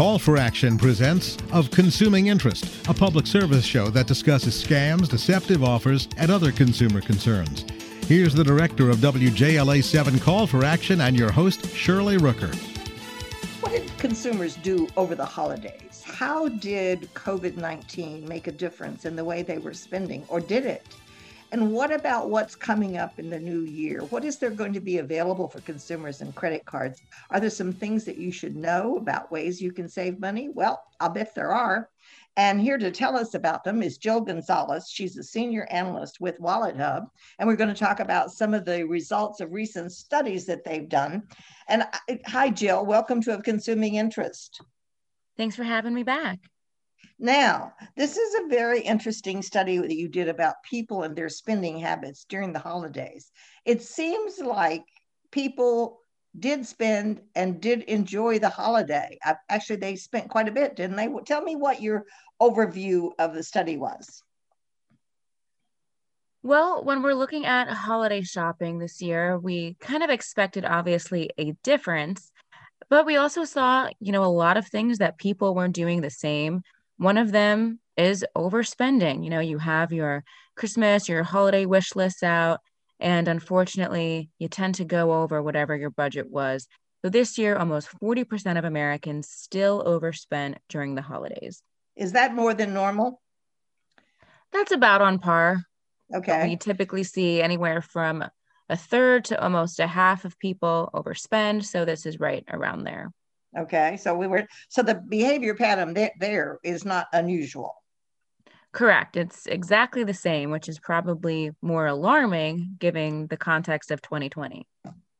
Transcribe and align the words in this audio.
Call 0.00 0.18
for 0.18 0.38
Action 0.38 0.78
presents 0.78 1.36
Of 1.52 1.70
Consuming 1.70 2.28
Interest, 2.28 2.64
a 2.88 2.94
public 2.94 3.26
service 3.26 3.66
show 3.66 3.90
that 3.90 4.06
discusses 4.06 4.54
scams, 4.54 5.10
deceptive 5.10 5.62
offers, 5.62 6.08
and 6.16 6.30
other 6.30 6.52
consumer 6.52 7.02
concerns. 7.02 7.66
Here's 8.06 8.32
the 8.32 8.42
director 8.42 8.88
of 8.88 8.96
WJLA 8.96 9.84
7 9.84 10.18
Call 10.20 10.46
for 10.46 10.64
Action 10.64 11.02
and 11.02 11.18
your 11.18 11.30
host, 11.30 11.68
Shirley 11.74 12.16
Rooker. 12.16 12.54
What 13.60 13.72
did 13.72 13.98
consumers 13.98 14.56
do 14.56 14.88
over 14.96 15.14
the 15.14 15.26
holidays? 15.26 16.02
How 16.02 16.48
did 16.48 17.12
COVID 17.12 17.58
19 17.58 18.26
make 18.26 18.46
a 18.46 18.52
difference 18.52 19.04
in 19.04 19.16
the 19.16 19.24
way 19.24 19.42
they 19.42 19.58
were 19.58 19.74
spending, 19.74 20.24
or 20.28 20.40
did 20.40 20.64
it? 20.64 20.86
And 21.52 21.72
what 21.72 21.92
about 21.92 22.30
what's 22.30 22.54
coming 22.54 22.96
up 22.96 23.18
in 23.18 23.28
the 23.28 23.38
new 23.38 23.62
year? 23.62 24.02
What 24.04 24.24
is 24.24 24.38
there 24.38 24.50
going 24.50 24.72
to 24.72 24.80
be 24.80 24.98
available 24.98 25.48
for 25.48 25.60
consumers 25.60 26.20
and 26.20 26.34
credit 26.34 26.64
cards? 26.64 27.02
Are 27.30 27.40
there 27.40 27.50
some 27.50 27.72
things 27.72 28.04
that 28.04 28.18
you 28.18 28.30
should 28.30 28.54
know 28.54 28.96
about 28.96 29.32
ways 29.32 29.60
you 29.60 29.72
can 29.72 29.88
save 29.88 30.20
money? 30.20 30.48
Well, 30.48 30.80
I'll 31.00 31.10
bet 31.10 31.34
there 31.34 31.52
are. 31.52 31.90
And 32.36 32.60
here 32.60 32.78
to 32.78 32.92
tell 32.92 33.16
us 33.16 33.34
about 33.34 33.64
them 33.64 33.82
is 33.82 33.98
Jill 33.98 34.20
Gonzalez. 34.20 34.88
She's 34.88 35.16
a 35.16 35.24
senior 35.24 35.66
analyst 35.70 36.20
with 36.20 36.38
Wallet 36.38 36.76
Hub. 36.76 37.10
And 37.38 37.48
we're 37.48 37.56
going 37.56 37.74
to 37.74 37.78
talk 37.78 37.98
about 37.98 38.30
some 38.30 38.54
of 38.54 38.64
the 38.64 38.84
results 38.84 39.40
of 39.40 39.52
recent 39.52 39.90
studies 39.90 40.46
that 40.46 40.64
they've 40.64 40.88
done. 40.88 41.24
And 41.68 41.82
uh, 41.82 42.16
hi, 42.26 42.50
Jill. 42.50 42.86
Welcome 42.86 43.20
to 43.22 43.34
Of 43.34 43.42
Consuming 43.42 43.96
Interest. 43.96 44.60
Thanks 45.36 45.56
for 45.56 45.64
having 45.64 45.94
me 45.94 46.04
back. 46.04 46.38
Now, 47.18 47.74
this 47.96 48.16
is 48.16 48.34
a 48.34 48.48
very 48.48 48.80
interesting 48.80 49.42
study 49.42 49.76
that 49.76 49.94
you 49.94 50.08
did 50.08 50.28
about 50.28 50.62
people 50.68 51.02
and 51.02 51.14
their 51.14 51.28
spending 51.28 51.78
habits 51.78 52.24
during 52.28 52.52
the 52.52 52.58
holidays. 52.58 53.30
It 53.66 53.82
seems 53.82 54.38
like 54.38 54.84
people 55.30 56.00
did 56.38 56.64
spend 56.66 57.20
and 57.34 57.60
did 57.60 57.82
enjoy 57.82 58.38
the 58.38 58.48
holiday. 58.48 59.18
Uh, 59.24 59.34
actually, 59.50 59.76
they 59.76 59.96
spent 59.96 60.30
quite 60.30 60.48
a 60.48 60.52
bit, 60.52 60.76
didn't 60.76 60.96
they? 60.96 61.08
Tell 61.26 61.42
me 61.42 61.56
what 61.56 61.82
your 61.82 62.06
overview 62.40 63.10
of 63.18 63.34
the 63.34 63.42
study 63.42 63.76
was. 63.76 64.22
Well, 66.42 66.82
when 66.84 67.02
we're 67.02 67.12
looking 67.12 67.44
at 67.44 67.68
holiday 67.68 68.22
shopping 68.22 68.78
this 68.78 69.02
year, 69.02 69.38
we 69.38 69.76
kind 69.78 70.02
of 70.02 70.08
expected 70.08 70.64
obviously 70.64 71.28
a 71.36 71.52
difference, 71.62 72.32
but 72.88 73.04
we 73.04 73.16
also 73.16 73.44
saw, 73.44 73.90
you 74.00 74.10
know, 74.10 74.24
a 74.24 74.26
lot 74.26 74.56
of 74.56 74.66
things 74.66 74.98
that 74.98 75.18
people 75.18 75.54
weren't 75.54 75.74
doing 75.74 76.00
the 76.00 76.08
same 76.08 76.62
one 77.00 77.16
of 77.16 77.32
them 77.32 77.80
is 77.96 78.26
overspending. 78.36 79.24
You 79.24 79.30
know, 79.30 79.40
you 79.40 79.56
have 79.56 79.90
your 79.90 80.22
Christmas, 80.54 81.08
your 81.08 81.22
holiday 81.22 81.64
wish 81.64 81.96
lists 81.96 82.22
out, 82.22 82.60
and 83.00 83.26
unfortunately, 83.26 84.28
you 84.38 84.48
tend 84.48 84.74
to 84.74 84.84
go 84.84 85.22
over 85.22 85.42
whatever 85.42 85.74
your 85.74 85.88
budget 85.88 86.30
was. 86.30 86.68
So 87.02 87.08
this 87.08 87.38
year, 87.38 87.56
almost 87.56 87.88
40% 88.02 88.58
of 88.58 88.66
Americans 88.66 89.30
still 89.30 89.82
overspend 89.82 90.56
during 90.68 90.94
the 90.94 91.00
holidays. 91.00 91.62
Is 91.96 92.12
that 92.12 92.34
more 92.34 92.52
than 92.52 92.74
normal? 92.74 93.22
That's 94.52 94.72
about 94.72 95.00
on 95.00 95.20
par. 95.20 95.64
Okay. 96.14 96.48
We 96.48 96.56
typically 96.56 97.04
see 97.04 97.40
anywhere 97.40 97.80
from 97.80 98.22
a 98.68 98.76
third 98.76 99.24
to 99.26 99.42
almost 99.42 99.80
a 99.80 99.86
half 99.86 100.26
of 100.26 100.38
people 100.38 100.90
overspend. 100.92 101.64
So 101.64 101.86
this 101.86 102.04
is 102.04 102.20
right 102.20 102.44
around 102.52 102.84
there. 102.84 103.10
Okay, 103.58 103.96
so 103.96 104.14
we 104.14 104.26
were 104.26 104.46
so 104.68 104.82
the 104.82 104.94
behavior 104.94 105.54
pattern 105.54 105.92
there, 105.92 106.12
there 106.20 106.58
is 106.62 106.84
not 106.84 107.06
unusual. 107.12 107.74
Correct. 108.72 109.16
It's 109.16 109.46
exactly 109.46 110.04
the 110.04 110.14
same, 110.14 110.50
which 110.50 110.68
is 110.68 110.78
probably 110.78 111.50
more 111.60 111.86
alarming 111.86 112.76
given 112.78 113.26
the 113.26 113.36
context 113.36 113.90
of 113.90 114.00
2020. 114.00 114.66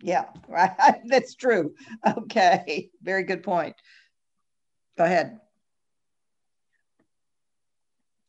Yeah, 0.03 0.27
right. 0.49 0.71
That's 1.07 1.35
true. 1.35 1.75
Okay, 2.07 2.91
very 3.03 3.25
good 3.25 3.43
point. 3.43 3.75
Go 4.97 5.05
ahead. 5.05 5.39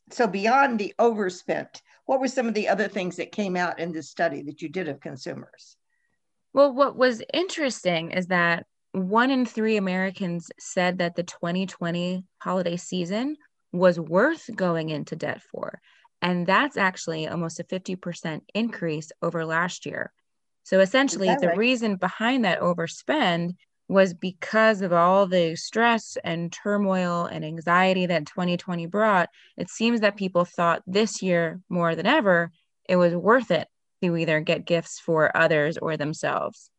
So, 0.09 0.28
beyond 0.28 0.80
the 0.80 0.94
overspent, 1.00 1.81
what 2.06 2.20
were 2.20 2.28
some 2.28 2.47
of 2.47 2.53
the 2.53 2.68
other 2.68 2.88
things 2.88 3.16
that 3.18 3.31
came 3.31 3.56
out 3.56 3.80
in 3.80 3.92
this 3.92 4.09
study 4.09 4.42
that 4.44 4.62
you 4.62 4.70
did 4.70 4.90
of 4.90 5.00
consumers? 5.00 5.78
Well, 6.53 6.74
what 6.74 6.97
was 6.97 7.22
interesting 7.34 8.12
is 8.12 8.28
that 8.28 8.66
one 8.94 9.31
in 9.31 9.46
three 9.46 9.78
Americans 9.78 10.52
said 10.59 11.00
that 11.00 11.16
the 11.16 11.24
2020 11.24 12.24
holiday 12.40 12.78
season 12.78 13.38
was 13.72 14.00
worth 14.00 14.50
going 14.56 14.90
into 14.90 15.16
debt 15.16 15.41
for. 15.41 15.79
And 16.22 16.46
that's 16.46 16.78
actually 16.78 17.28
almost 17.28 17.59
a 17.59 17.63
50% 17.63 18.41
increase 18.53 19.12
over 19.22 19.46
last 19.46 19.85
year. 19.85 20.12
So 20.63 20.79
essentially, 20.79 21.35
the 21.40 21.47
right? 21.47 21.57
reason 21.57 21.96
behind 21.96 22.46
that 22.46 22.59
overspend 22.59 23.56
was 23.88 24.13
because 24.13 24.81
of 24.81 24.94
all 24.94 25.25
the 25.25 25.56
stress 25.56 26.18
and 26.23 26.52
turmoil 26.52 27.25
and 27.25 27.44
anxiety 27.44 28.06
that 28.06 28.25
2020 28.28 28.85
brought. 28.85 29.29
It 29.58 29.69
seems 29.69 30.02
that 30.02 30.16
people 30.16 30.46
thought 30.46 30.84
this 30.85 31.22
year 31.22 31.59
more 31.69 31.96
than 31.96 32.06
ever 32.06 32.52
it 32.88 32.96
was 32.96 33.16
worth 33.16 33.52
it 33.52 33.68
to 34.03 34.18
either 34.18 34.40
get 34.41 34.66
gifts 34.66 35.00
for 35.00 35.35
others 35.35 35.78
or 35.78 35.97
themselves. 35.97 36.69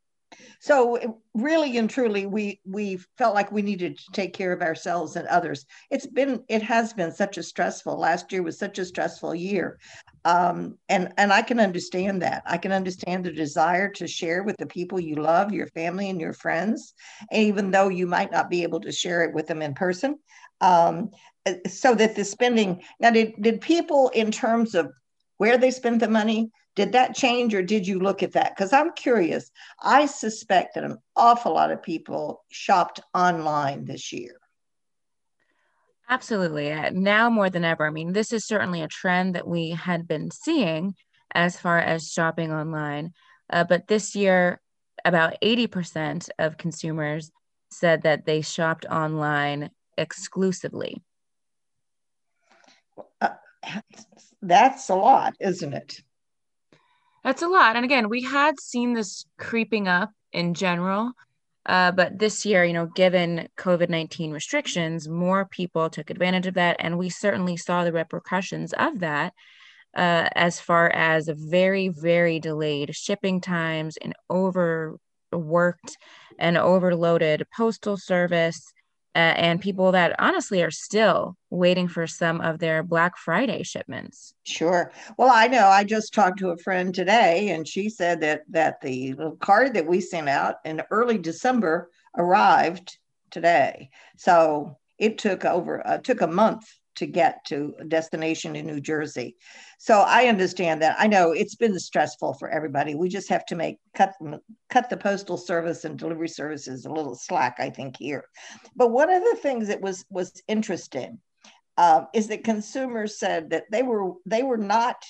So 0.61 1.21
really 1.35 1.77
and 1.77 1.89
truly, 1.89 2.27
we 2.27 2.61
we 2.65 2.99
felt 3.19 3.35
like 3.35 3.51
we 3.51 3.63
needed 3.63 3.99
to 3.99 4.05
take 4.13 4.33
care 4.33 4.53
of 4.53 4.63
ourselves 4.63 5.17
and 5.17 5.27
others. 5.29 5.67
It's 5.91 6.07
been 6.07 6.43
it 6.49 6.63
has 6.63 6.93
been 6.93 7.13
such 7.13 7.39
a 7.39 7.43
stressful. 7.43 7.99
Last 7.99 8.33
year 8.33 8.43
was 8.43 8.59
such 8.59 8.79
a 8.79 8.85
stressful 8.85 9.35
year, 9.35 9.79
um, 10.25 10.79
and 10.89 11.13
and 11.17 11.33
I 11.33 11.43
can 11.43 11.61
understand 11.61 12.23
that. 12.23 12.43
I 12.47 12.59
can 12.59 12.73
understand 12.73 13.25
the 13.25 13.33
desire 13.33 13.89
to 13.91 14.07
share 14.07 14.43
with 14.43 14.57
the 14.59 14.67
people 14.67 15.01
you 15.01 15.17
love, 15.17 15.53
your 15.53 15.69
family 15.69 16.11
and 16.11 16.21
your 16.21 16.33
friends, 16.33 16.95
even 17.33 17.71
though 17.71 17.89
you 17.89 18.07
might 18.07 18.33
not 18.33 18.51
be 18.51 18.63
able 18.63 18.81
to 18.81 18.93
share 18.93 19.23
it 19.25 19.35
with 19.35 19.47
them 19.47 19.63
in 19.63 19.75
person. 19.75 20.19
Um, 20.61 21.11
so 21.69 21.95
that 21.95 22.15
the 22.15 22.25
spending 22.25 22.83
now 23.01 23.11
did 23.11 23.35
did 23.41 23.61
people 23.61 24.11
in 24.15 24.31
terms 24.31 24.75
of 24.75 24.93
where 25.43 25.59
they 25.59 25.73
spent 25.73 25.99
the 25.99 26.07
money 26.07 26.49
did 26.77 26.93
that 26.93 27.17
change 27.17 27.53
or 27.53 27.65
did 27.65 27.85
you 27.85 27.99
look 27.99 28.23
at 28.23 28.31
that? 28.31 28.55
Because 28.55 28.73
I'm 28.73 28.93
curious. 28.93 29.51
I 29.83 30.07
suspect 30.07 30.77
that 30.77 30.85
an 30.85 30.99
awful 31.17 31.53
lot 31.55 31.73
of 31.73 31.83
people 31.83 32.45
shopped 32.53 33.01
online 33.13 33.85
this 33.85 34.13
year. 34.13 34.37
Absolutely. 36.09 36.73
Uh, 36.73 36.91
now 36.93 37.29
more 37.29 37.51
than 37.51 37.65
ever. 37.65 37.85
I 37.85 37.91
mean, 37.91 38.13
this 38.13 38.33
is 38.33 38.47
certainly 38.47 38.83
a 38.83 38.87
trend 38.87 39.35
that 39.35 39.49
we 39.49 39.71
had 39.71 40.07
been 40.07 40.31
seeing 40.31 40.95
as 41.35 41.59
far 41.59 41.81
as 41.81 42.09
shopping 42.09 42.53
online. 42.53 43.11
Uh, 43.51 43.65
but 43.65 43.89
this 43.89 44.15
year, 44.15 44.61
about 45.05 45.35
80% 45.43 46.29
of 46.39 46.57
consumers 46.57 47.33
said 47.69 48.03
that 48.05 48.27
they 48.27 48.43
shopped 48.43 48.87
online 48.87 49.71
exclusively. 49.99 51.03
Uh, 53.21 53.31
that's 54.43 54.89
a 54.89 54.95
lot, 54.95 55.35
isn't 55.41 55.73
it? 55.73 56.01
That's 57.25 57.43
a 57.43 57.49
lot. 57.49 57.77
And 57.77 57.85
again, 57.85 58.09
we 58.09 58.23
had 58.23 58.59
seen 58.59 58.95
this 58.95 59.25
creeping 59.39 59.87
up 59.87 60.11
in 60.33 60.55
general. 60.55 61.13
Uh, 61.65 61.93
but 61.93 62.19
this 62.19 62.45
year, 62.45 62.65
you 62.65 62.73
know, 62.73 62.87
given 62.87 63.49
COVID 63.57 63.89
19 63.89 64.33
restrictions, 64.33 65.09
more 65.09 65.47
people 65.47 65.89
took 65.89 66.11
advantage 66.11 66.49
of 66.49 66.55
that. 66.55 66.77
And 66.81 66.99
we 66.99 67.09
certainly 67.09 67.57
saw 67.57 67.85
the 67.85 67.93
repercussions 67.93 68.73
of 68.73 68.99
that 68.99 69.33
uh, 69.97 70.29
as 70.35 70.59
far 70.59 70.91
as 70.91 71.31
very, 71.33 71.89
very 71.89 72.41
delayed 72.41 72.97
shipping 72.97 73.41
times 73.41 73.97
and 73.99 74.13
overworked 74.29 75.97
and 76.41 76.59
overloaded 76.59 77.47
postal 77.57 77.97
service 77.97 78.73
uh, 79.15 79.19
and 79.19 79.61
people 79.61 79.93
that 79.93 80.15
honestly 80.19 80.63
are 80.63 80.71
still 80.71 81.37
waiting 81.51 81.87
for 81.87 82.07
some 82.07 82.41
of 82.41 82.59
their 82.59 82.83
Black 82.83 83.17
Friday 83.17 83.63
shipments. 83.63 84.35
Sure. 84.45 84.91
Well, 85.19 85.31
I 85.31 85.49
know. 85.49 85.67
I 85.67 85.85
just 85.85 86.15
talked 86.15 86.39
to 86.39 86.51
a 86.51 86.57
friend 86.57 86.95
today, 86.95 87.51
and 87.51 87.69
she 87.69 87.89
said 87.89 88.21
that 88.23 88.43
that 88.51 88.81
the 88.81 89.15
card 89.41 89.75
that 89.75 89.87
we 89.87 90.01
sent 90.01 90.29
out 90.29 90.57
in 90.65 90.83
early 90.91 91.19
December 91.19 91.91
arrived 92.17 92.97
today. 93.31 93.91
So 94.17 94.79
it 94.99 95.19
took 95.19 95.45
over 95.45 95.87
uh, 95.87 95.99
took 95.99 96.21
a 96.21 96.27
month 96.27 96.65
to 97.03 97.07
get 97.09 97.45
to 97.45 97.75
a 97.81 97.85
destination 97.85 98.55
in 98.55 98.65
New 98.65 98.81
Jersey. 98.81 99.35
So 99.79 100.05
I 100.07 100.27
understand 100.27 100.81
that. 100.83 100.95
I 101.01 101.09
know 101.09 101.33
it's 101.33 101.57
been 101.57 101.77
stressful 101.77 102.35
for 102.35 102.49
everybody. 102.49 102.95
We 102.95 103.09
just 103.09 103.29
have 103.29 103.45
to 103.47 103.57
make 103.57 103.79
cut 103.93 104.13
cut 104.71 104.89
the 104.89 104.97
postal 104.97 105.37
service 105.37 105.85
and 105.85 105.99
delivery 105.99 106.29
services 106.29 106.85
a 106.85 106.93
little 106.93 107.17
slack, 107.17 107.57
I 107.59 107.71
think 107.71 107.97
here. 107.99 108.25
But 108.77 108.93
one 108.93 109.11
of 109.11 109.21
the 109.25 109.37
things 109.43 109.67
that 109.67 109.81
was 109.81 110.05
was 110.11 110.41
interesting 110.47 111.19
uh, 111.77 112.05
is 112.15 112.29
that 112.29 112.45
consumers 112.45 113.19
said 113.19 113.51
that 113.51 113.65
they 113.73 113.83
were 113.83 114.13
they 114.25 114.45
were 114.45 114.57
not 114.57 115.03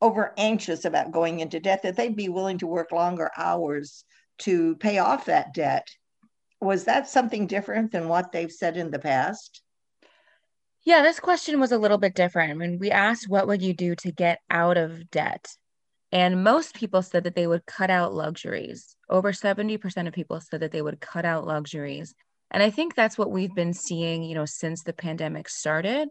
over 0.00 0.34
anxious 0.36 0.84
about 0.84 1.12
going 1.12 1.38
into 1.38 1.60
debt. 1.60 1.84
That 1.84 1.94
they'd 1.96 2.16
be 2.16 2.28
willing 2.28 2.58
to 2.58 2.66
work 2.66 2.90
longer 2.90 3.30
hours 3.36 4.04
to 4.40 4.74
pay 4.78 4.98
off 4.98 5.26
that 5.26 5.54
debt. 5.54 5.86
Was 6.60 6.86
that 6.86 7.08
something 7.08 7.46
different 7.46 7.92
than 7.92 8.08
what 8.08 8.32
they've 8.32 8.50
said 8.50 8.76
in 8.76 8.90
the 8.90 8.98
past? 8.98 9.62
Yeah, 10.84 11.02
this 11.02 11.20
question 11.20 11.60
was 11.60 11.72
a 11.72 11.78
little 11.78 11.98
bit 11.98 12.14
different. 12.14 12.58
When 12.58 12.78
we 12.78 12.90
asked, 12.90 13.28
what 13.28 13.46
would 13.46 13.62
you 13.62 13.74
do 13.74 13.94
to 13.96 14.12
get 14.12 14.40
out 14.48 14.76
of 14.76 15.10
debt? 15.10 15.48
And 16.12 16.42
most 16.42 16.74
people 16.74 17.02
said 17.02 17.24
that 17.24 17.36
they 17.36 17.46
would 17.46 17.66
cut 17.66 17.90
out 17.90 18.14
luxuries. 18.14 18.96
Over 19.08 19.32
70% 19.32 20.08
of 20.08 20.12
people 20.12 20.40
said 20.40 20.60
that 20.60 20.72
they 20.72 20.82
would 20.82 21.00
cut 21.00 21.24
out 21.24 21.46
luxuries. 21.46 22.14
And 22.50 22.62
I 22.62 22.70
think 22.70 22.94
that's 22.94 23.16
what 23.16 23.30
we've 23.30 23.54
been 23.54 23.74
seeing, 23.74 24.24
you 24.24 24.34
know, 24.34 24.44
since 24.44 24.82
the 24.82 24.92
pandemic 24.92 25.48
started, 25.48 26.08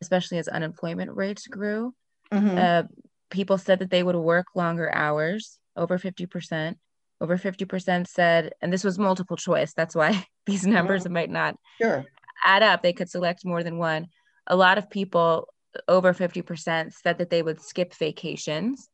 especially 0.00 0.38
as 0.38 0.46
unemployment 0.46 1.16
rates 1.16 1.48
grew. 1.48 1.94
Mm-hmm. 2.30 2.58
Uh, 2.58 2.82
people 3.30 3.58
said 3.58 3.80
that 3.80 3.90
they 3.90 4.02
would 4.02 4.16
work 4.16 4.46
longer 4.54 4.94
hours, 4.94 5.58
over 5.76 5.98
50%. 5.98 6.76
Over 7.22 7.36
50% 7.36 8.06
said, 8.06 8.52
and 8.62 8.72
this 8.72 8.84
was 8.84 8.98
multiple 8.98 9.36
choice. 9.36 9.74
That's 9.74 9.94
why 9.94 10.24
these 10.46 10.66
numbers 10.66 11.04
mm-hmm. 11.04 11.12
might 11.14 11.30
not 11.30 11.56
sure. 11.80 12.06
Add 12.44 12.62
up. 12.62 12.82
They 12.82 12.92
could 12.92 13.10
select 13.10 13.44
more 13.44 13.62
than 13.62 13.78
one. 13.78 14.08
A 14.46 14.56
lot 14.56 14.78
of 14.78 14.90
people, 14.90 15.48
over 15.88 16.12
50%, 16.12 16.92
said 16.92 17.18
that 17.18 17.30
they 17.30 17.42
would 17.42 17.60
skip 17.60 17.94
vacations. 17.94 18.88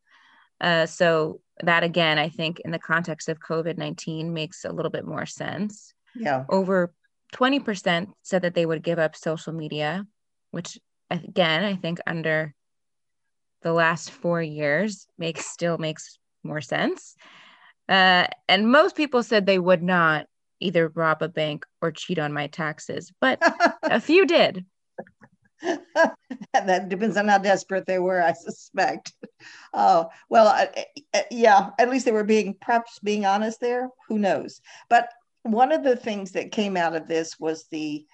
Uh, 0.60 0.86
so 0.86 1.40
that 1.62 1.82
again, 1.82 2.18
I 2.18 2.28
think 2.28 2.60
in 2.60 2.70
the 2.70 2.78
context 2.78 3.28
of 3.28 3.40
COVID 3.40 3.78
19 3.78 4.32
makes 4.32 4.64
a 4.64 4.72
little 4.72 4.90
bit 4.90 5.06
more 5.06 5.26
sense. 5.26 5.92
Yeah. 6.14 6.44
Over 6.48 6.92
20% 7.34 8.08
said 8.22 8.42
that 8.42 8.54
they 8.54 8.66
would 8.66 8.82
give 8.82 8.98
up 8.98 9.16
social 9.16 9.52
media, 9.52 10.06
which 10.50 10.78
again, 11.10 11.64
I 11.64 11.76
think 11.76 11.98
under 12.06 12.54
the 13.62 13.72
last 13.72 14.10
four 14.10 14.42
years 14.42 15.06
makes 15.18 15.46
still 15.46 15.78
makes 15.78 16.18
more 16.42 16.60
sense. 16.60 17.16
Uh, 17.88 18.26
and 18.48 18.70
most 18.70 18.96
people 18.96 19.22
said 19.22 19.46
they 19.46 19.58
would 19.58 19.82
not 19.82 20.26
either 20.60 20.88
rob 20.88 21.22
a 21.22 21.28
bank 21.28 21.64
or 21.80 21.90
cheat 21.92 22.18
on 22.18 22.32
my 22.32 22.46
taxes, 22.46 23.12
but 23.20 23.40
a 23.82 24.00
few 24.00 24.26
did. 24.26 24.64
that 26.52 26.88
depends 26.88 27.16
on 27.16 27.28
how 27.28 27.38
desperate 27.38 27.86
they 27.86 27.98
were, 27.98 28.22
I 28.22 28.32
suspect. 28.32 29.12
Oh, 29.72 30.08
well, 30.28 30.48
uh, 30.48 30.66
yeah, 31.30 31.70
at 31.78 31.90
least 31.90 32.04
they 32.04 32.12
were 32.12 32.24
being 32.24 32.54
perhaps 32.60 32.98
being 33.02 33.24
honest 33.24 33.60
there. 33.60 33.88
Who 34.08 34.18
knows? 34.18 34.60
But 34.88 35.08
one 35.42 35.72
of 35.72 35.84
the 35.84 35.96
things 35.96 36.32
that 36.32 36.52
came 36.52 36.76
out 36.76 36.94
of 36.96 37.06
this 37.08 37.38
was 37.38 37.66
the 37.70 38.04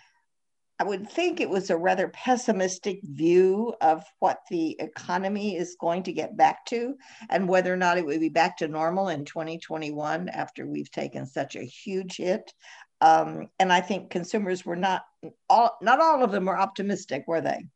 I 0.78 0.84
would 0.84 1.08
think 1.08 1.40
it 1.40 1.50
was 1.50 1.70
a 1.70 1.76
rather 1.76 2.08
pessimistic 2.08 3.00
view 3.04 3.74
of 3.80 4.02
what 4.18 4.40
the 4.50 4.76
economy 4.80 5.56
is 5.56 5.76
going 5.78 6.02
to 6.04 6.12
get 6.12 6.36
back 6.36 6.66
to 6.66 6.96
and 7.30 7.48
whether 7.48 7.72
or 7.72 7.76
not 7.76 7.98
it 7.98 8.06
would 8.06 8.20
be 8.20 8.30
back 8.30 8.56
to 8.58 8.68
normal 8.68 9.08
in 9.08 9.24
2021 9.24 10.28
after 10.28 10.66
we've 10.66 10.90
taken 10.90 11.26
such 11.26 11.54
a 11.54 11.62
huge 11.62 12.16
hit. 12.16 12.52
Um, 13.00 13.48
and 13.58 13.72
I 13.72 13.80
think 13.80 14.10
consumers 14.10 14.64
were 14.64 14.76
not 14.76 15.02
all, 15.48 15.76
not 15.82 16.00
all 16.00 16.24
of 16.24 16.32
them 16.32 16.46
were 16.46 16.58
optimistic, 16.58 17.24
were 17.26 17.40
they? 17.40 17.66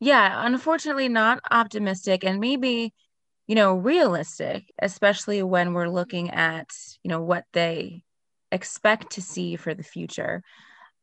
Yeah, 0.00 0.46
unfortunately, 0.46 1.08
not 1.08 1.40
optimistic, 1.50 2.24
and 2.24 2.40
maybe 2.40 2.94
you 3.46 3.54
know 3.54 3.74
realistic, 3.74 4.70
especially 4.80 5.42
when 5.42 5.72
we're 5.72 5.88
looking 5.88 6.30
at 6.30 6.68
you 7.02 7.08
know 7.08 7.22
what 7.22 7.44
they 7.52 8.04
expect 8.52 9.12
to 9.12 9.22
see 9.22 9.56
for 9.56 9.74
the 9.74 9.82
future. 9.82 10.42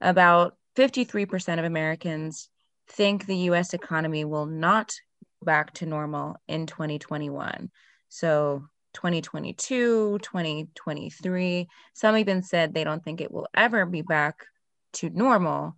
About 0.01 0.55
53% 0.77 1.59
of 1.59 1.65
Americans 1.65 2.49
think 2.89 3.25
the 3.25 3.49
US 3.49 3.73
economy 3.73 4.25
will 4.25 4.45
not 4.45 4.93
go 5.41 5.45
back 5.45 5.73
to 5.75 5.85
normal 5.85 6.35
in 6.47 6.65
2021. 6.65 7.69
So 8.09 8.65
2022, 8.95 10.19
2023. 10.19 11.67
Some 11.93 12.17
even 12.17 12.41
said 12.41 12.73
they 12.73 12.83
don't 12.83 13.03
think 13.03 13.21
it 13.21 13.31
will 13.31 13.47
ever 13.53 13.85
be 13.85 14.01
back 14.01 14.45
to 14.93 15.09
normal. 15.09 15.75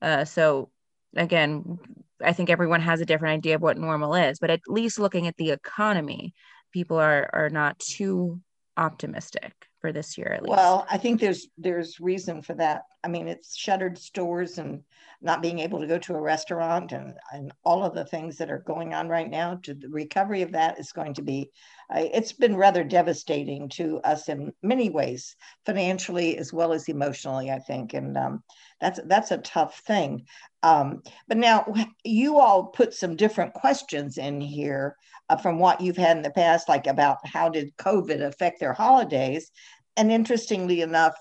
Uh, 0.00 0.24
so, 0.24 0.70
again, 1.16 1.78
I 2.22 2.32
think 2.32 2.50
everyone 2.50 2.80
has 2.82 3.00
a 3.00 3.06
different 3.06 3.34
idea 3.34 3.56
of 3.56 3.62
what 3.62 3.78
normal 3.78 4.14
is, 4.14 4.38
but 4.38 4.50
at 4.50 4.60
least 4.68 4.98
looking 4.98 5.26
at 5.26 5.36
the 5.36 5.50
economy, 5.50 6.34
people 6.72 6.98
are, 6.98 7.28
are 7.32 7.50
not 7.50 7.78
too 7.78 8.40
optimistic 8.76 9.52
for 9.80 9.92
this 9.92 10.16
year 10.16 10.28
at 10.32 10.42
least. 10.42 10.50
Well, 10.50 10.86
I 10.90 10.98
think 10.98 11.20
there's 11.20 11.48
there's 11.58 12.00
reason 12.00 12.42
for 12.42 12.54
that. 12.54 12.82
I 13.04 13.08
mean, 13.08 13.28
it's 13.28 13.56
shuttered 13.56 13.98
stores 13.98 14.58
and 14.58 14.82
not 15.20 15.42
being 15.42 15.60
able 15.60 15.80
to 15.80 15.86
go 15.86 15.98
to 15.98 16.14
a 16.14 16.20
restaurant 16.20 16.92
and 16.92 17.14
and 17.32 17.52
all 17.64 17.84
of 17.84 17.94
the 17.94 18.04
things 18.04 18.36
that 18.38 18.50
are 18.50 18.64
going 18.66 18.94
on 18.94 19.08
right 19.08 19.30
now. 19.30 19.56
To 19.62 19.74
the 19.74 19.88
recovery 19.88 20.42
of 20.42 20.52
that 20.52 20.78
is 20.78 20.92
going 20.92 21.14
to 21.14 21.22
be, 21.22 21.50
uh, 21.94 22.04
it's 22.12 22.32
been 22.32 22.56
rather 22.56 22.84
devastating 22.84 23.68
to 23.70 23.98
us 24.00 24.28
in 24.28 24.52
many 24.62 24.90
ways, 24.90 25.36
financially 25.66 26.38
as 26.38 26.52
well 26.52 26.72
as 26.72 26.88
emotionally. 26.88 27.50
I 27.50 27.58
think, 27.58 27.94
and 27.94 28.16
um, 28.16 28.42
that's 28.80 29.00
that's 29.06 29.30
a 29.30 29.38
tough 29.38 29.78
thing. 29.80 30.26
Um, 30.62 31.02
but 31.28 31.38
now 31.38 31.72
you 32.04 32.38
all 32.38 32.66
put 32.66 32.94
some 32.94 33.16
different 33.16 33.54
questions 33.54 34.18
in 34.18 34.40
here 34.40 34.96
uh, 35.28 35.36
from 35.36 35.58
what 35.58 35.80
you've 35.80 35.96
had 35.96 36.16
in 36.16 36.22
the 36.22 36.30
past, 36.30 36.68
like 36.68 36.86
about 36.86 37.18
how 37.26 37.48
did 37.48 37.76
COVID 37.76 38.22
affect 38.22 38.60
their 38.60 38.72
holidays. 38.72 39.50
And 39.96 40.10
interestingly 40.10 40.80
enough, 40.80 41.14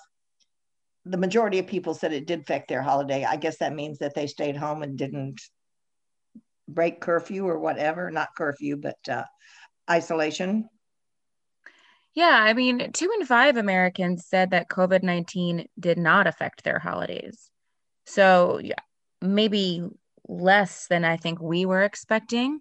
the 1.05 1.17
majority 1.17 1.59
of 1.59 1.67
people 1.67 1.93
said 1.93 2.13
it 2.13 2.27
did 2.27 2.41
affect 2.41 2.67
their 2.67 2.81
holiday. 2.81 3.25
I 3.25 3.35
guess 3.35 3.57
that 3.57 3.73
means 3.73 3.99
that 3.99 4.13
they 4.13 4.27
stayed 4.27 4.55
home 4.55 4.83
and 4.83 4.97
didn't 4.97 5.41
break 6.67 7.01
curfew 7.01 7.47
or 7.47 7.59
whatever, 7.59 8.11
not 8.11 8.35
curfew, 8.37 8.77
but 8.77 8.97
uh, 9.09 9.23
isolation. 9.89 10.69
Yeah, 12.13 12.37
I 12.41 12.53
mean, 12.53 12.91
two 12.91 13.09
in 13.17 13.25
five 13.25 13.57
Americans 13.57 14.25
said 14.27 14.51
that 14.51 14.69
COVID 14.69 15.01
19 15.01 15.67
did 15.79 15.97
not 15.97 16.27
affect 16.27 16.63
their 16.63 16.77
holidays. 16.77 17.49
So, 18.05 18.59
yeah, 18.61 18.75
maybe 19.21 19.83
less 20.27 20.87
than 20.87 21.05
I 21.05 21.17
think 21.17 21.41
we 21.41 21.65
were 21.65 21.83
expecting. 21.83 22.59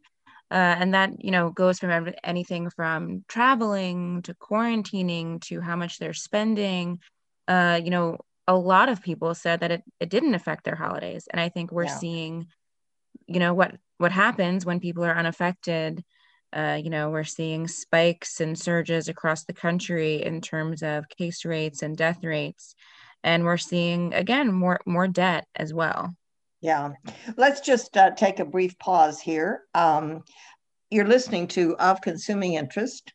Uh, 0.52 0.74
and 0.80 0.94
that 0.94 1.12
you 1.22 1.30
know 1.30 1.50
goes 1.50 1.78
from 1.78 2.12
anything 2.24 2.70
from 2.70 3.24
traveling 3.28 4.20
to 4.22 4.34
quarantining 4.34 5.40
to 5.40 5.60
how 5.60 5.76
much 5.76 6.00
they're 6.00 6.12
spending 6.12 6.98
uh, 7.46 7.80
you 7.84 7.90
know 7.90 8.18
a 8.50 8.56
lot 8.56 8.88
of 8.88 9.02
people 9.02 9.34
said 9.34 9.60
that 9.60 9.70
it, 9.70 9.82
it 10.00 10.10
didn't 10.10 10.34
affect 10.34 10.64
their 10.64 10.74
holidays 10.74 11.28
and 11.30 11.40
i 11.40 11.48
think 11.48 11.70
we're 11.70 11.84
yeah. 11.84 11.98
seeing 11.98 12.46
you 13.26 13.38
know 13.38 13.54
what 13.54 13.76
what 13.98 14.12
happens 14.12 14.66
when 14.66 14.80
people 14.80 15.04
are 15.04 15.16
unaffected 15.16 16.04
uh, 16.52 16.78
you 16.82 16.90
know 16.90 17.10
we're 17.10 17.22
seeing 17.22 17.68
spikes 17.68 18.40
and 18.40 18.58
surges 18.58 19.08
across 19.08 19.44
the 19.44 19.52
country 19.52 20.22
in 20.22 20.40
terms 20.40 20.82
of 20.82 21.08
case 21.08 21.44
rates 21.44 21.82
and 21.82 21.96
death 21.96 22.24
rates 22.24 22.74
and 23.22 23.44
we're 23.44 23.56
seeing 23.56 24.12
again 24.14 24.52
more 24.52 24.80
more 24.84 25.06
debt 25.06 25.46
as 25.54 25.72
well 25.72 26.12
yeah, 26.60 26.90
let's 27.36 27.60
just 27.60 27.96
uh, 27.96 28.10
take 28.10 28.38
a 28.38 28.44
brief 28.44 28.78
pause 28.78 29.18
here. 29.18 29.62
Um, 29.74 30.24
you're 30.90 31.06
listening 31.06 31.48
to 31.48 31.76
Of 31.78 32.02
Consuming 32.02 32.54
Interest. 32.54 33.12